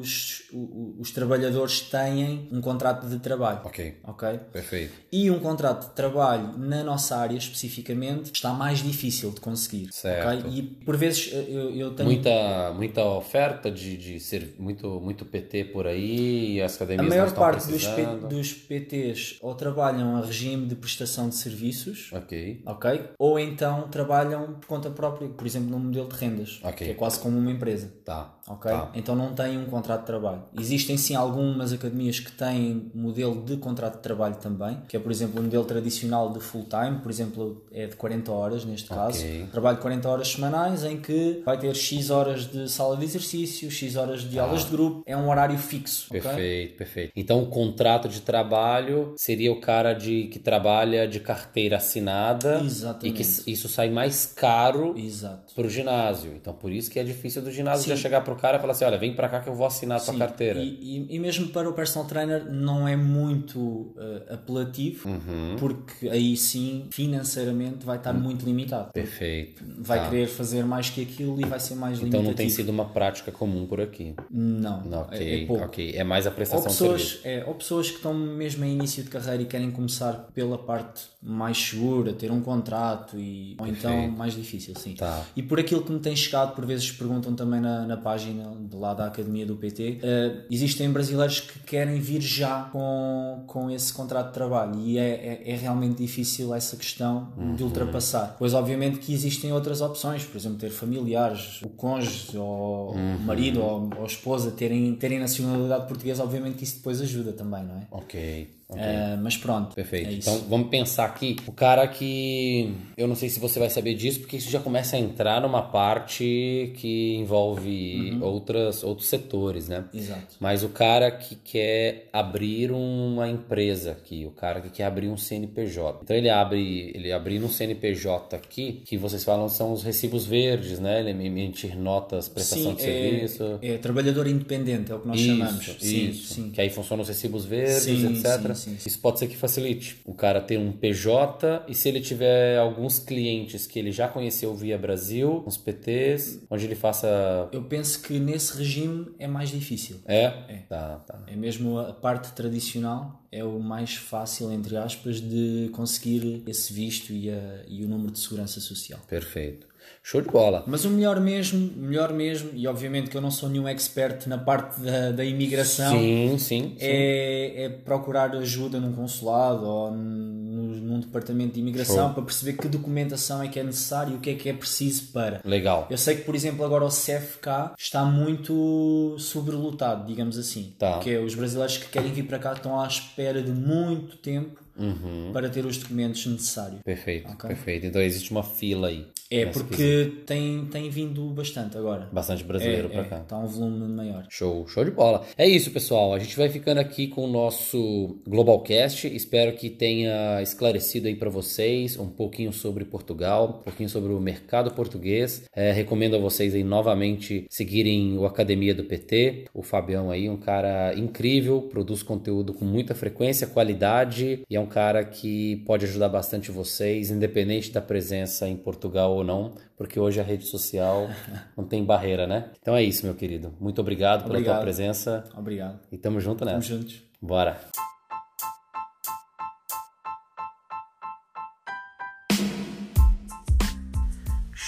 os, 0.00 0.44
o- 0.52 0.94
os 1.00 1.10
trabalhadores 1.10 1.80
têm 1.80 2.48
um 2.52 2.60
contrato 2.60 3.08
de 3.08 3.18
trabalho. 3.18 3.60
Ok, 3.64 3.96
Ok? 4.04 4.38
perfeito. 4.52 4.92
E 5.10 5.30
um 5.30 5.40
contrato 5.40 5.88
de 5.88 5.94
trabalho 5.94 6.56
na 6.56 6.84
nossa 6.84 7.16
área 7.16 7.36
especificamente 7.36 8.30
está 8.32 8.52
mais 8.52 8.78
difícil 8.82 9.30
de 9.30 9.40
conseguir. 9.40 9.88
Certo. 9.92 10.46
ok? 10.46 10.50
E 10.58 10.62
por 10.62 10.96
vezes 10.96 11.30
eu, 11.32 11.70
eu 11.74 11.90
tenho. 11.94 12.08
Muita, 12.08 12.72
muita 12.72 13.04
oferta 13.04 13.70
de, 13.70 13.96
de 13.96 14.20
ser 14.20 14.54
muito, 14.58 15.00
muito 15.00 15.23
PT 15.24 15.64
por 15.66 15.86
aí 15.86 16.54
e 16.56 16.62
as 16.62 16.72
A 16.72 16.76
academias 16.76 17.08
não 17.08 17.16
maior 17.16 17.32
parte 17.34 17.66
dos, 17.68 17.86
P- 17.86 18.06
dos 18.28 18.52
PTs 18.52 19.36
ou 19.40 19.54
trabalham 19.54 20.16
a 20.16 20.20
regime 20.20 20.66
de 20.66 20.74
prestação 20.74 21.28
de 21.28 21.34
serviços, 21.36 22.10
Ok, 22.12 22.62
ok? 22.66 23.02
Ou 23.18 23.38
então 23.38 23.88
trabalham 23.88 24.54
por 24.54 24.66
conta 24.66 24.90
própria, 24.90 25.28
por 25.28 25.46
exemplo, 25.46 25.70
num 25.70 25.78
modelo 25.78 26.08
de 26.08 26.16
rendas, 26.16 26.60
Ok. 26.62 26.86
que 26.86 26.92
é 26.92 26.94
quase 26.94 27.18
como 27.20 27.38
uma 27.38 27.50
empresa. 27.50 27.92
tá. 28.04 28.34
Ok? 28.46 28.70
tá. 28.70 28.90
Então 28.94 29.16
não 29.16 29.32
têm 29.34 29.56
um 29.58 29.64
contrato 29.64 30.00
de 30.00 30.06
trabalho. 30.06 30.42
Existem 30.58 30.98
sim 30.98 31.14
algumas 31.14 31.72
academias 31.72 32.20
que 32.20 32.30
têm 32.30 32.90
modelo 32.94 33.42
de 33.42 33.56
contrato 33.56 33.96
de 33.96 34.02
trabalho 34.02 34.34
também, 34.36 34.78
que 34.86 34.96
é 34.96 35.00
por 35.00 35.10
exemplo 35.10 35.40
o 35.40 35.42
modelo 35.42 35.64
tradicional 35.64 36.30
de 36.30 36.40
full 36.40 36.66
time, 36.68 36.98
por 36.98 37.10
exemplo, 37.10 37.64
é 37.72 37.86
de 37.86 37.96
40 37.96 38.30
horas 38.30 38.64
neste 38.66 38.88
caso. 38.90 39.24
Trabalho 39.50 39.78
40 39.78 40.08
horas 40.08 40.28
semanais 40.28 40.84
em 40.84 40.98
que 41.00 41.42
vai 41.44 41.58
ter 41.58 41.74
X 41.74 42.10
horas 42.10 42.44
de 42.46 42.70
sala 42.70 42.96
de 42.98 43.04
exercício, 43.04 43.70
X 43.70 43.96
horas 43.96 44.22
de 44.28 44.38
aulas 44.38 44.64
de 44.66 44.70
grupo, 44.72 45.02
é 45.06 45.13
um 45.16 45.28
horário 45.28 45.56
fixo. 45.58 46.08
Perfeito, 46.10 46.76
perfeito. 46.76 47.12
Então 47.16 47.42
o 47.42 47.46
contrato 47.46 48.08
de 48.08 48.20
trabalho 48.20 49.14
seria 49.16 49.52
o 49.52 49.60
cara 49.60 49.92
de 49.92 50.24
que 50.28 50.38
trabalha 50.38 51.06
de 51.08 51.20
carteira 51.20 51.76
assinada 51.76 52.60
Exatamente. 52.64 53.08
e 53.08 53.24
que 53.44 53.50
isso 53.52 53.68
sai 53.68 53.90
mais 53.90 54.26
caro 54.26 54.94
Exato. 54.96 55.54
pro 55.54 55.68
ginásio. 55.68 56.32
Então 56.34 56.52
por 56.54 56.72
isso 56.72 56.90
que 56.90 56.98
é 56.98 57.04
difícil 57.04 57.42
do 57.42 57.50
ginásio 57.50 57.84
Sim. 57.84 57.90
já 57.90 57.96
chegar 57.96 58.20
pro 58.22 58.36
cara 58.36 58.58
e 58.58 58.60
falar 58.60 58.72
assim, 58.72 58.84
olha, 58.84 58.98
vem 58.98 59.14
pra 59.14 59.28
cá 59.28 59.40
que 59.40 59.48
eu 59.48 59.54
vou 59.54 59.66
assinar 59.66 59.98
a 59.98 60.00
tua 60.00 60.16
carteira. 60.16 60.60
E, 60.60 61.06
e- 61.10 61.16
e 61.16 61.18
mesmo 61.18 61.48
para 61.48 61.68
o 61.68 61.72
personal 61.72 62.06
trainer 62.08 62.50
não 62.50 62.86
é 62.86 62.96
muito 62.96 63.94
eh, 63.98 64.34
apelativo, 64.34 65.08
Uhum. 65.08 65.56
porque 65.58 66.08
aí 66.08 66.36
sim, 66.36 66.86
financeiramente, 66.90 67.84
vai 67.84 67.96
estar 67.96 68.12
muito 68.12 68.44
limitado. 68.44 68.92
Perfeito. 68.92 69.62
Vai 69.78 69.98
Tá. 70.00 70.10
querer 70.10 70.26
fazer 70.26 70.64
mais 70.64 70.90
que 70.90 71.02
aquilo 71.02 71.40
e 71.40 71.44
vai 71.44 71.60
ser 71.60 71.74
mais 71.74 71.98
Então 71.98 72.04
limitativo. 72.20 72.28
não 72.30 72.34
tem 72.36 72.48
sido 72.48 72.68
uma 72.70 72.84
prática 72.86 73.30
comum 73.32 73.66
por 73.66 73.80
aqui. 73.80 74.14
Não, 74.30 74.82
Não, 74.84 75.03
é, 75.10 75.14
ok, 75.16 75.42
é 75.42 75.46
pouco. 75.46 75.64
ok. 75.64 75.92
É 75.96 76.04
mais 76.04 76.26
a 76.26 76.30
Ou 76.30 76.36
prestação 76.36 76.62
de 76.66 76.68
pessoas, 76.78 77.00
serviço. 77.02 77.20
é, 77.28 77.44
ou 77.46 77.54
pessoas 77.54 77.88
que 77.90 77.96
estão 77.96 78.14
mesmo 78.14 78.64
em 78.64 78.72
início 78.72 79.02
de 79.02 79.10
carreira 79.10 79.42
e 79.42 79.46
querem 79.46 79.70
começar 79.70 80.28
pela 80.34 80.58
parte 80.58 81.02
mais 81.22 81.56
segura, 81.58 82.12
ter 82.12 82.30
um 82.30 82.40
contrato 82.40 83.18
e 83.18 83.56
ou 83.58 83.66
então 83.66 84.08
mais 84.08 84.34
difícil, 84.34 84.74
sim. 84.76 84.94
Tá. 84.94 85.24
E 85.34 85.42
por 85.42 85.58
aquilo 85.58 85.82
que 85.82 85.90
me 85.90 85.98
tem 85.98 86.14
chegado, 86.14 86.54
por 86.54 86.66
vezes 86.66 86.90
perguntam 86.92 87.34
também 87.34 87.60
na, 87.60 87.86
na 87.86 87.96
página 87.96 88.52
de 88.60 88.76
lá 88.76 88.92
da 88.92 89.06
Academia 89.06 89.46
do 89.46 89.56
PT, 89.56 90.00
eh, 90.02 90.36
existem 90.50 90.90
brasileiros 90.90 91.40
que 91.40 91.58
querem 91.60 91.98
vir 91.98 92.20
já 92.20 92.64
com, 92.70 93.44
com 93.46 93.70
esse 93.70 93.92
contrato 93.92 94.26
de 94.28 94.34
trabalho 94.34 94.78
e 94.80 94.98
é, 94.98 95.42
é, 95.46 95.50
é 95.52 95.56
realmente 95.56 95.96
difícil 96.02 96.54
essa 96.54 96.76
questão 96.76 97.32
de 97.56 97.62
Uhum. 97.62 97.68
ultrapassar. 97.68 98.36
Pois 98.38 98.52
obviamente 98.52 98.98
que 98.98 99.12
existem 99.14 99.50
outras 99.52 99.80
opções, 99.80 100.24
por 100.24 100.36
exemplo, 100.36 100.58
ter 100.58 100.70
familiares, 100.70 101.62
o 101.62 101.68
cônjuge 101.70 102.36
ou 102.36 102.94
Uhum. 102.94 103.16
o 103.16 103.20
marido 103.20 103.62
ou, 103.62 103.88
ou 103.96 104.02
a 104.02 104.06
esposa 104.06 104.50
terem, 104.50 104.83
terem 104.92 105.18
nacionalidade 105.18 105.86
portuguesa, 105.86 106.22
obviamente 106.22 106.56
que 106.58 106.64
isso 106.64 106.76
depois 106.76 107.00
ajuda 107.00 107.32
também, 107.32 107.64
não 107.64 107.76
é? 107.76 107.86
Ok. 107.90 108.48
Ok. 108.68 108.82
Eh, 108.82 109.18
mas 109.22 109.36
pronto, 109.36 109.74
Perfeito. 109.74 110.08
é 110.10 110.12
então 110.14 110.38
vamos 110.48 110.68
pensar 110.68 111.04
aqui. 111.06 111.36
O 111.46 111.52
cara 111.52 111.86
que. 111.88 112.72
Eu 112.96 113.06
não 113.08 113.14
sei 113.14 113.28
se 113.28 113.38
você 113.40 113.58
vai 113.58 113.70
saber 113.70 113.94
disso, 113.94 114.20
porque 114.20 114.36
isso 114.36 114.50
já 114.50 114.60
começa 114.60 114.96
a 114.96 114.98
entrar 114.98 115.40
numa 115.40 115.62
parte 115.62 116.72
que 116.76 117.14
envolve 117.16 118.10
Uhum. 118.14 118.22
outras, 118.22 118.82
outros 118.82 119.08
setores, 119.08 119.68
né? 119.68 119.84
Exato. 119.92 120.36
Mas 120.40 120.62
o 120.62 120.68
cara 120.68 121.10
que 121.10 121.34
quer 121.36 122.08
abrir 122.12 122.70
uma 122.72 123.28
empresa 123.28 123.92
aqui, 123.92 124.24
o 124.26 124.30
cara 124.30 124.60
que 124.60 124.70
quer 124.70 124.84
abrir 124.84 125.08
um 125.08 125.16
CNPJ. 125.16 126.00
Então 126.02 126.16
ele 126.16 126.28
abre, 126.30 126.92
ele 126.94 127.12
abrir 127.12 127.42
um 127.42 127.48
CNPJ 127.48 128.36
aqui, 128.36 128.82
que 128.84 128.96
vocês 128.96 129.24
falam 129.24 129.48
são 129.48 129.72
os 129.72 129.82
recibos 129.82 130.24
verdes, 130.26 130.78
né? 130.78 131.00
Ele 131.00 131.10
emitir 131.26 131.76
notas, 131.78 132.28
prestação 132.28 132.70
Sim, 132.70 132.74
de 132.76 132.82
serviço. 132.82 133.58
é, 133.62 133.74
é 133.74 133.78
trabalhador 133.78 134.26
independente, 134.26 134.90
é 134.92 134.94
o 134.94 135.00
que 135.00 135.08
nós 135.08 135.20
Isso, 135.20 135.28
chamamos. 135.36 135.64
Sim, 135.80 136.08
isso. 136.10 136.34
sim. 136.34 136.50
Que 136.50 136.60
aí 136.60 136.70
funcionam 136.70 137.02
os 137.02 137.08
recibos 137.08 137.44
verdes, 137.44 137.82
Sim, 137.84 138.12
etc. 138.12 138.53
sim, 138.53 138.53
sim, 138.54 138.76
sim. 138.78 138.88
Isso 138.88 138.98
pode 139.00 139.18
ser 139.18 139.26
que 139.28 139.36
facilite. 139.36 140.00
O 140.04 140.14
cara 140.14 140.40
ter 140.40 140.58
um 140.58 140.72
PJ 140.72 141.64
e 141.68 141.74
se 141.74 141.88
ele 141.88 142.00
tiver 142.00 142.58
alguns 142.58 142.98
clientes 142.98 143.66
que 143.66 143.78
ele 143.78 143.92
já 143.92 144.08
conheceu 144.08 144.54
via 144.54 144.76
Brasil, 144.78 145.42
uns 145.46 145.56
PTs, 145.56 146.40
onde 146.50 146.64
ele 146.64 146.74
faça. 146.74 147.48
Eu 147.52 147.62
penso 147.64 148.00
que 148.02 148.18
nesse 148.18 148.56
regime 148.56 149.08
é 149.18 149.26
mais 149.26 149.50
difícil. 149.50 149.96
É? 150.06 150.28
Tá, 150.68 150.96
tá. 151.06 151.22
É 151.26 151.36
mesmo 151.36 151.78
a 151.78 151.92
parte 151.92 152.32
tradicional, 152.32 153.22
é 153.30 153.42
o 153.44 153.58
mais 153.60 153.94
fácil, 153.94 154.52
entre 154.52 154.76
aspas, 154.76 155.20
de 155.20 155.68
conseguir 155.72 156.42
esse 156.46 156.72
visto 156.72 157.12
e, 157.12 157.30
a- 157.30 157.64
e 157.68 157.84
o 157.84 157.88
número 157.88 158.12
de 158.12 158.18
segurança 158.18 158.60
social. 158.60 159.00
Perfeito. 159.08 159.66
Show 160.02 160.20
de 160.20 160.28
bola. 160.28 160.62
Mas 160.66 160.84
o 160.84 160.90
melhor 160.90 161.18
mesmo, 161.20 161.70
melhor 161.76 162.12
mesmo, 162.12 162.50
e 162.52 162.66
obviamente 162.68 163.08
que 163.08 163.16
eu 163.16 163.20
não 163.22 163.30
sou 163.30 163.48
nenhum 163.48 163.66
expert 163.66 164.26
na 164.26 164.36
parte 164.36 164.78
da, 164.80 165.12
da 165.12 165.24
imigração, 165.24 165.98
Sim, 165.98 166.36
sim. 166.38 166.38
sim. 166.38 166.76
é, 166.78 167.64
é 167.64 167.68
procurar 167.70 168.34
ajuda 168.36 168.78
num 168.78 168.92
consulado 168.92 169.64
ou 169.66 169.90
num, 169.90 170.76
num 170.82 171.00
departamento 171.00 171.54
de 171.54 171.60
imigração 171.60 172.06
Show. 172.06 172.14
para 172.14 172.22
perceber 172.22 172.52
que 172.54 172.68
documentação 172.68 173.42
é 173.42 173.48
que 173.48 173.58
é 173.58 173.62
necessária 173.64 174.12
e 174.12 174.16
o 174.16 174.18
que 174.20 174.30
é 174.30 174.34
que 174.34 174.48
é 174.48 174.52
preciso 174.52 175.10
para. 175.12 175.40
Legal. 175.44 175.86
Eu 175.90 175.96
sei 175.96 176.16
que, 176.16 176.22
por 176.22 176.34
exemplo, 176.34 176.64
agora 176.64 176.84
o 176.84 176.88
CFK 176.90 177.72
está 177.78 178.04
muito 178.04 179.16
sobrelotado, 179.18 180.06
digamos 180.06 180.36
assim. 180.38 180.72
Tá. 180.78 180.98
Que 180.98 181.14
é 181.14 181.18
os 181.18 181.34
brasileiros 181.34 181.78
que 181.78 181.88
querem 181.88 182.12
vir 182.12 182.24
para 182.26 182.38
cá 182.38 182.52
estão 182.52 182.78
à 182.80 182.86
espera 182.86 183.42
de 183.42 183.50
muito 183.52 184.16
tempo 184.16 184.62
Uhum. 184.76 185.30
para 185.32 185.48
ter 185.48 185.64
os 185.64 185.76
documentos 185.76 186.26
necessários. 186.26 186.80
Perfeito, 186.84 187.30
Ok. 187.30 187.46
perfeito. 187.46 187.86
Então 187.86 188.02
existe 188.02 188.32
uma 188.32 188.42
fila 188.42 188.88
aí. 188.88 189.06
É, 189.30 189.46
porque 189.46 190.12
tem, 190.26 190.66
tem 190.66 190.90
vindo 190.90 191.24
bastante 191.30 191.76
agora. 191.76 192.08
Bastante 192.12 192.44
brasileiro 192.44 192.88
é, 192.88 192.90
pra 192.90 193.00
é, 193.00 193.04
cá. 193.04 193.18
Está 193.18 193.38
um 193.38 193.46
volume 193.46 193.92
maior. 193.92 194.26
Show, 194.28 194.66
show 194.68 194.84
de 194.84 194.90
bola. 194.90 195.24
É 195.36 195.46
isso, 195.46 195.70
pessoal. 195.70 196.14
A 196.14 196.18
gente 196.18 196.36
vai 196.36 196.48
ficando 196.48 196.78
aqui 196.78 197.08
com 197.08 197.24
o 197.24 197.26
nosso 197.26 198.18
Globalcast. 198.26 199.06
Espero 199.14 199.52
que 199.52 199.70
tenha 199.70 200.40
esclarecido 200.42 201.08
aí 201.08 201.14
para 201.14 201.30
vocês 201.30 201.98
um 201.98 202.08
pouquinho 202.08 202.52
sobre 202.52 202.84
Portugal, 202.84 203.60
um 203.60 203.64
pouquinho 203.64 203.88
sobre 203.88 204.12
o 204.12 204.20
mercado 204.20 204.70
português. 204.72 205.44
É, 205.54 205.72
recomendo 205.72 206.16
a 206.16 206.18
vocês 206.18 206.54
aí 206.54 206.64
novamente 206.64 207.46
seguirem 207.48 208.18
o 208.18 208.26
Academia 208.26 208.74
do 208.74 208.84
PT. 208.84 209.46
O 209.54 209.62
Fabião 209.62 210.10
aí, 210.10 210.28
um 210.28 210.36
cara 210.36 210.94
incrível, 210.94 211.62
produz 211.62 212.02
conteúdo 212.02 212.52
com 212.52 212.64
muita 212.64 212.94
frequência, 212.94 213.46
qualidade 213.46 214.42
e 214.48 214.56
é 214.56 214.60
um 214.60 214.66
cara 214.66 215.04
que 215.04 215.56
pode 215.66 215.84
ajudar 215.84 216.08
bastante 216.08 216.50
vocês, 216.50 217.10
independente 217.10 217.70
da 217.70 217.80
presença 217.80 218.48
em 218.48 218.56
Portugal 218.56 219.13
ou 219.14 219.24
não, 219.24 219.54
porque 219.76 219.98
hoje 219.98 220.20
a 220.20 220.22
rede 220.22 220.44
social 220.44 221.08
não 221.56 221.64
tem 221.64 221.84
barreira, 221.84 222.26
né? 222.26 222.50
Então 222.60 222.74
é 222.74 222.82
isso, 222.82 223.04
meu 223.06 223.14
querido. 223.14 223.54
Muito 223.60 223.80
obrigado 223.80 224.20
pela 224.22 224.30
tua 224.30 224.38
Obrigado. 224.38 224.60
presença 224.62 225.24
Obrigado. 225.36 225.80
e 225.90 225.98
tamo 225.98 226.20
junto 226.20 226.44
nessa. 226.44 226.60
juntos. 226.68 227.02
Bora. 227.20 227.58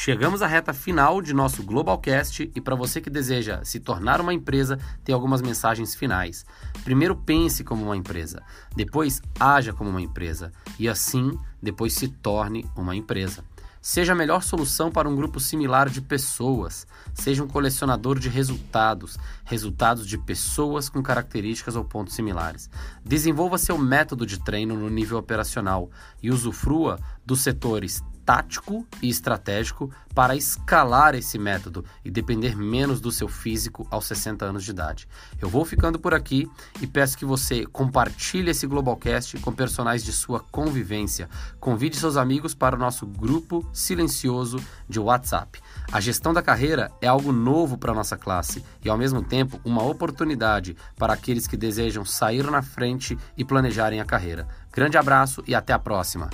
Chegamos 0.06 0.40
à 0.40 0.46
reta 0.46 0.72
final 0.72 1.20
de 1.20 1.34
nosso 1.34 1.64
Globalcast 1.64 2.48
e 2.54 2.60
para 2.60 2.76
você 2.76 3.00
que 3.00 3.10
deseja 3.10 3.64
se 3.64 3.80
tornar 3.80 4.20
uma 4.20 4.32
empresa, 4.32 4.78
tem 5.02 5.12
algumas 5.12 5.42
mensagens 5.42 5.96
finais. 5.96 6.46
Primeiro, 6.84 7.16
pense 7.16 7.64
como 7.64 7.82
uma 7.84 7.96
empresa, 7.96 8.40
depois, 8.76 9.20
haja 9.40 9.72
como 9.72 9.90
uma 9.90 10.00
empresa 10.00 10.52
e 10.78 10.88
assim, 10.88 11.36
depois 11.60 11.92
se 11.94 12.06
torne 12.06 12.64
uma 12.76 12.94
empresa. 12.94 13.42
Seja 13.88 14.14
a 14.14 14.16
melhor 14.16 14.42
solução 14.42 14.90
para 14.90 15.08
um 15.08 15.14
grupo 15.14 15.38
similar 15.38 15.88
de 15.88 16.00
pessoas. 16.00 16.88
Seja 17.14 17.44
um 17.44 17.46
colecionador 17.46 18.18
de 18.18 18.28
resultados, 18.28 19.16
resultados 19.44 20.08
de 20.08 20.18
pessoas 20.18 20.88
com 20.88 21.00
características 21.00 21.76
ou 21.76 21.84
pontos 21.84 22.12
similares. 22.14 22.68
Desenvolva 23.04 23.56
seu 23.58 23.78
método 23.78 24.26
de 24.26 24.40
treino 24.40 24.76
no 24.76 24.90
nível 24.90 25.16
operacional 25.18 25.88
e 26.20 26.32
usufrua 26.32 26.98
dos 27.24 27.42
setores 27.42 28.02
tático 28.26 28.84
e 29.00 29.08
estratégico 29.08 29.88
para 30.12 30.34
escalar 30.34 31.14
esse 31.14 31.38
método 31.38 31.84
e 32.04 32.10
depender 32.10 32.56
menos 32.56 33.00
do 33.00 33.12
seu 33.12 33.28
físico 33.28 33.86
aos 33.88 34.06
60 34.06 34.44
anos 34.44 34.64
de 34.64 34.72
idade. 34.72 35.08
Eu 35.40 35.48
vou 35.48 35.64
ficando 35.64 35.98
por 35.98 36.12
aqui 36.12 36.50
e 36.80 36.86
peço 36.86 37.16
que 37.16 37.24
você 37.24 37.64
compartilhe 37.66 38.50
esse 38.50 38.66
Globalcast 38.66 39.38
com 39.38 39.52
personagens 39.52 40.04
de 40.04 40.12
sua 40.12 40.40
convivência. 40.40 41.28
Convide 41.60 41.96
seus 41.96 42.16
amigos 42.16 42.54
para 42.54 42.74
o 42.74 42.78
nosso 42.78 43.06
grupo 43.06 43.68
silencioso 43.72 44.58
de 44.88 44.98
WhatsApp. 44.98 45.60
A 45.92 46.00
gestão 46.00 46.32
da 46.32 46.42
carreira 46.42 46.90
é 47.00 47.06
algo 47.06 47.30
novo 47.30 47.78
para 47.78 47.92
a 47.92 47.94
nossa 47.94 48.16
classe 48.16 48.64
e, 48.84 48.88
ao 48.88 48.98
mesmo 48.98 49.22
tempo, 49.22 49.60
uma 49.64 49.84
oportunidade 49.84 50.76
para 50.96 51.12
aqueles 51.12 51.46
que 51.46 51.56
desejam 51.56 52.04
sair 52.04 52.50
na 52.50 52.62
frente 52.62 53.16
e 53.36 53.44
planejarem 53.44 54.00
a 54.00 54.04
carreira. 54.04 54.48
Grande 54.72 54.98
abraço 54.98 55.44
e 55.46 55.54
até 55.54 55.72
a 55.72 55.78
próxima! 55.78 56.28